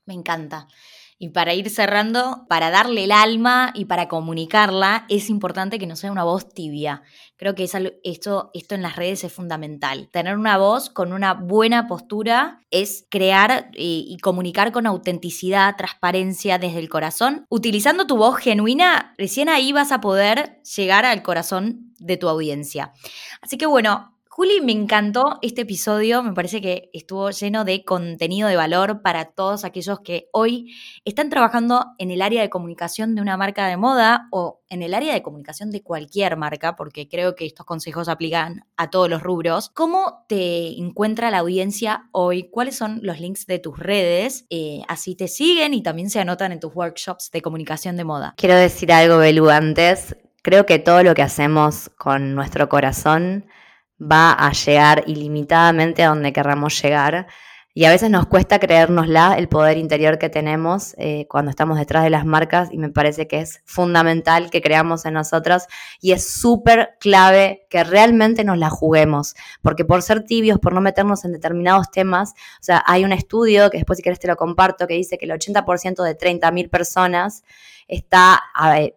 Me 0.06 0.14
encanta. 0.14 0.66
Y 1.18 1.30
para 1.30 1.54
ir 1.54 1.70
cerrando, 1.70 2.44
para 2.48 2.70
darle 2.70 3.04
el 3.04 3.12
alma 3.12 3.72
y 3.74 3.84
para 3.84 4.08
comunicarla, 4.08 5.06
es 5.08 5.30
importante 5.30 5.78
que 5.78 5.86
no 5.86 5.96
sea 5.96 6.10
una 6.10 6.24
voz 6.24 6.52
tibia. 6.52 7.02
Creo 7.36 7.54
que 7.54 7.64
esto, 7.64 8.50
esto 8.52 8.74
en 8.74 8.82
las 8.82 8.96
redes 8.96 9.24
es 9.24 9.32
fundamental. 9.32 10.08
Tener 10.10 10.36
una 10.36 10.58
voz 10.58 10.90
con 10.90 11.12
una 11.12 11.34
buena 11.34 11.86
postura 11.86 12.60
es 12.70 13.06
crear 13.10 13.70
y, 13.74 14.06
y 14.08 14.18
comunicar 14.18 14.72
con 14.72 14.86
autenticidad, 14.86 15.76
transparencia 15.76 16.58
desde 16.58 16.80
el 16.80 16.88
corazón. 16.88 17.46
Utilizando 17.48 18.06
tu 18.06 18.16
voz 18.16 18.36
genuina, 18.36 19.14
recién 19.16 19.48
ahí 19.48 19.72
vas 19.72 19.92
a 19.92 20.00
poder 20.00 20.60
llegar 20.76 21.04
al 21.04 21.22
corazón 21.22 21.94
de 21.98 22.16
tu 22.16 22.28
audiencia. 22.28 22.92
Así 23.40 23.56
que 23.56 23.66
bueno, 23.66 24.13
Juli, 24.36 24.60
me 24.60 24.72
encantó 24.72 25.38
este 25.42 25.60
episodio, 25.60 26.20
me 26.24 26.32
parece 26.32 26.60
que 26.60 26.90
estuvo 26.92 27.30
lleno 27.30 27.64
de 27.64 27.84
contenido 27.84 28.48
de 28.48 28.56
valor 28.56 29.00
para 29.00 29.26
todos 29.26 29.64
aquellos 29.64 30.00
que 30.00 30.28
hoy 30.32 30.74
están 31.04 31.30
trabajando 31.30 31.92
en 31.98 32.10
el 32.10 32.20
área 32.20 32.42
de 32.42 32.50
comunicación 32.50 33.14
de 33.14 33.22
una 33.22 33.36
marca 33.36 33.68
de 33.68 33.76
moda 33.76 34.26
o 34.32 34.60
en 34.68 34.82
el 34.82 34.92
área 34.92 35.14
de 35.14 35.22
comunicación 35.22 35.70
de 35.70 35.84
cualquier 35.84 36.36
marca, 36.36 36.74
porque 36.74 37.08
creo 37.08 37.36
que 37.36 37.46
estos 37.46 37.64
consejos 37.64 38.08
aplican 38.08 38.66
a 38.76 38.90
todos 38.90 39.08
los 39.08 39.22
rubros. 39.22 39.70
¿Cómo 39.72 40.24
te 40.28 40.80
encuentra 40.80 41.30
la 41.30 41.38
audiencia 41.38 42.08
hoy? 42.10 42.50
¿Cuáles 42.50 42.74
son 42.74 42.98
los 43.04 43.20
links 43.20 43.46
de 43.46 43.60
tus 43.60 43.78
redes? 43.78 44.46
Eh, 44.50 44.80
así 44.88 45.14
te 45.14 45.28
siguen 45.28 45.74
y 45.74 45.82
también 45.84 46.10
se 46.10 46.18
anotan 46.18 46.50
en 46.50 46.58
tus 46.58 46.74
workshops 46.74 47.30
de 47.30 47.40
comunicación 47.40 47.96
de 47.96 48.02
moda. 48.02 48.34
Quiero 48.36 48.56
decir 48.56 48.90
algo, 48.90 49.18
Belu, 49.18 49.48
antes. 49.48 50.16
Creo 50.42 50.66
que 50.66 50.80
todo 50.80 51.04
lo 51.04 51.14
que 51.14 51.22
hacemos 51.22 51.88
con 51.96 52.34
nuestro 52.34 52.68
corazón 52.68 53.46
va 54.00 54.32
a 54.32 54.52
llegar 54.52 55.04
ilimitadamente 55.06 56.02
a 56.02 56.08
donde 56.08 56.32
querramos 56.32 56.80
llegar. 56.82 57.26
Y 57.76 57.86
a 57.86 57.90
veces 57.90 58.08
nos 58.08 58.26
cuesta 58.26 58.60
creérnosla 58.60 59.34
el 59.36 59.48
poder 59.48 59.78
interior 59.78 60.16
que 60.16 60.28
tenemos 60.28 60.94
eh, 60.96 61.26
cuando 61.28 61.50
estamos 61.50 61.76
detrás 61.76 62.04
de 62.04 62.10
las 62.10 62.24
marcas 62.24 62.68
y 62.70 62.78
me 62.78 62.88
parece 62.88 63.26
que 63.26 63.40
es 63.40 63.62
fundamental 63.64 64.48
que 64.48 64.62
creamos 64.62 65.04
en 65.06 65.14
nosotros 65.14 65.64
y 66.00 66.12
es 66.12 66.24
súper 66.24 66.90
clave 67.00 67.66
que 67.70 67.82
realmente 67.82 68.44
nos 68.44 68.58
la 68.58 68.70
juguemos, 68.70 69.34
porque 69.60 69.84
por 69.84 70.02
ser 70.02 70.22
tibios, 70.22 70.60
por 70.60 70.72
no 70.72 70.80
meternos 70.80 71.24
en 71.24 71.32
determinados 71.32 71.90
temas, 71.90 72.34
o 72.60 72.62
sea, 72.62 72.80
hay 72.86 73.04
un 73.04 73.10
estudio 73.12 73.68
que 73.70 73.78
después 73.78 73.96
si 73.96 74.04
querés 74.04 74.20
te 74.20 74.28
lo 74.28 74.36
comparto 74.36 74.86
que 74.86 74.94
dice 74.94 75.18
que 75.18 75.24
el 75.24 75.32
80% 75.32 76.04
de 76.04 76.16
30.000 76.16 76.70
personas 76.70 77.42
está, 77.88 78.40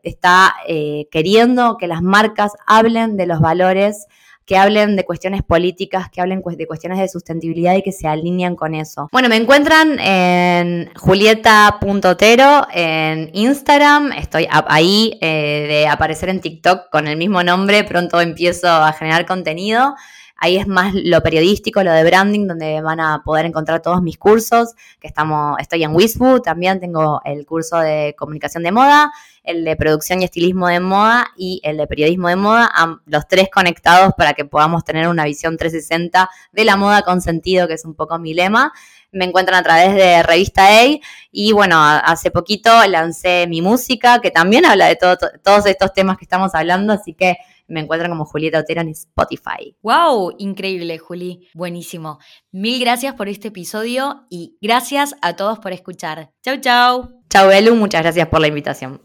está 0.04 0.56
eh, 0.68 1.08
queriendo 1.10 1.78
que 1.78 1.88
las 1.88 2.04
marcas 2.04 2.52
hablen 2.68 3.18
de 3.18 3.26
los 3.26 3.40
valores 3.40 4.06
que 4.48 4.58
hablen 4.58 4.96
de 4.96 5.04
cuestiones 5.04 5.44
políticas, 5.44 6.10
que 6.10 6.22
hablen 6.22 6.42
de 6.42 6.66
cuestiones 6.66 7.00
de 7.00 7.10
sustentabilidad 7.10 7.76
y 7.76 7.84
que 7.84 7.92
se 7.92 8.08
alinean 8.08 8.56
con 8.56 8.74
eso. 8.74 9.10
Bueno, 9.12 9.28
me 9.28 9.36
encuentran 9.36 10.00
en 10.00 10.90
julieta.tero 10.96 12.66
en 12.74 13.30
Instagram, 13.34 14.14
estoy 14.14 14.48
ahí 14.50 15.18
eh, 15.22 15.66
de 15.68 15.88
aparecer 15.88 16.30
en 16.30 16.40
TikTok 16.40 16.90
con 16.90 17.08
el 17.08 17.18
mismo 17.18 17.44
nombre, 17.44 17.84
pronto 17.84 18.22
empiezo 18.22 18.70
a 18.70 18.94
generar 18.94 19.26
contenido. 19.26 19.96
Ahí 20.38 20.58
es 20.58 20.68
más 20.68 20.94
lo 20.94 21.22
periodístico, 21.22 21.84
lo 21.84 21.92
de 21.92 22.04
branding, 22.04 22.48
donde 22.48 22.82
van 22.82 23.00
a 23.00 23.24
poder 23.24 23.46
encontrar 23.46 23.82
todos 23.82 24.02
mis 24.02 24.18
cursos, 24.18 24.76
que 25.00 25.08
estamos, 25.08 25.58
estoy 25.60 25.84
en 25.84 25.96
Wisbu, 25.96 26.42
también 26.42 26.80
tengo 26.80 27.22
el 27.26 27.46
curso 27.46 27.80
de 27.80 28.16
comunicación 28.18 28.64
de 28.64 28.72
moda, 28.72 29.12
el 29.44 29.64
de 29.64 29.76
producción 29.76 30.22
y 30.22 30.26
estilismo 30.26 30.68
de 30.68 30.80
moda 30.80 31.28
y 31.36 31.60
el 31.64 31.78
de 31.78 31.88
periodismo 31.88 32.28
de 32.28 32.36
moda, 32.36 32.72
los 33.06 33.28
tres 33.28 33.50
conectados 33.52 34.14
para 34.16 34.34
que 34.34 34.46
podamos 34.46 34.84
tener 34.84 35.08
una 35.08 35.24
visión 35.24 35.58
360 35.58 36.30
de 36.52 36.66
la 36.66 36.76
moda 36.76 37.02
con 37.02 37.22
sentido, 37.22 37.68
que 37.68 37.74
es 37.74 37.86
un 37.86 37.96
poco 37.96 38.20
mi 38.20 38.34
lema. 38.34 38.74
Me 39.12 39.24
encuentran 39.24 39.58
a 39.58 39.64
través 39.64 39.96
de 39.96 40.22
Revista 40.22 40.68
A 40.68 41.00
y 41.32 41.52
bueno, 41.54 41.82
hace 41.82 42.30
poquito 42.30 42.70
lancé 42.88 43.48
mi 43.48 43.62
música, 43.62 44.20
que 44.20 44.32
también 44.32 44.66
habla 44.66 44.88
de 44.88 44.98
todos 44.98 45.66
estos 45.66 45.94
temas 45.94 46.18
que 46.18 46.26
estamos 46.26 46.54
hablando, 46.54 46.92
así 46.94 47.14
que 47.14 47.38
me 47.68 47.82
encuentran 47.82 48.12
como 48.12 48.26
Julieta 48.26 48.60
Otero 48.60 48.82
en 48.82 48.90
Spotify. 48.90 49.76
¡Wow! 49.82 50.36
Increíble, 50.38 50.98
Juli. 50.98 51.48
Buenísimo. 51.54 52.20
Mil 52.52 52.80
gracias 52.80 53.16
por 53.16 53.30
este 53.30 53.50
episodio 53.50 54.26
y 54.30 54.58
gracias 54.62 55.16
a 55.22 55.36
todos 55.36 55.60
por 55.60 55.74
escuchar. 55.74 56.32
Chau, 56.44 56.58
chau. 56.62 57.22
Chau, 57.30 57.50
Belu. 57.50 57.76
Muchas 57.76 58.02
gracias 58.02 58.28
por 58.30 58.40
la 58.40 58.48
invitación. 58.48 58.96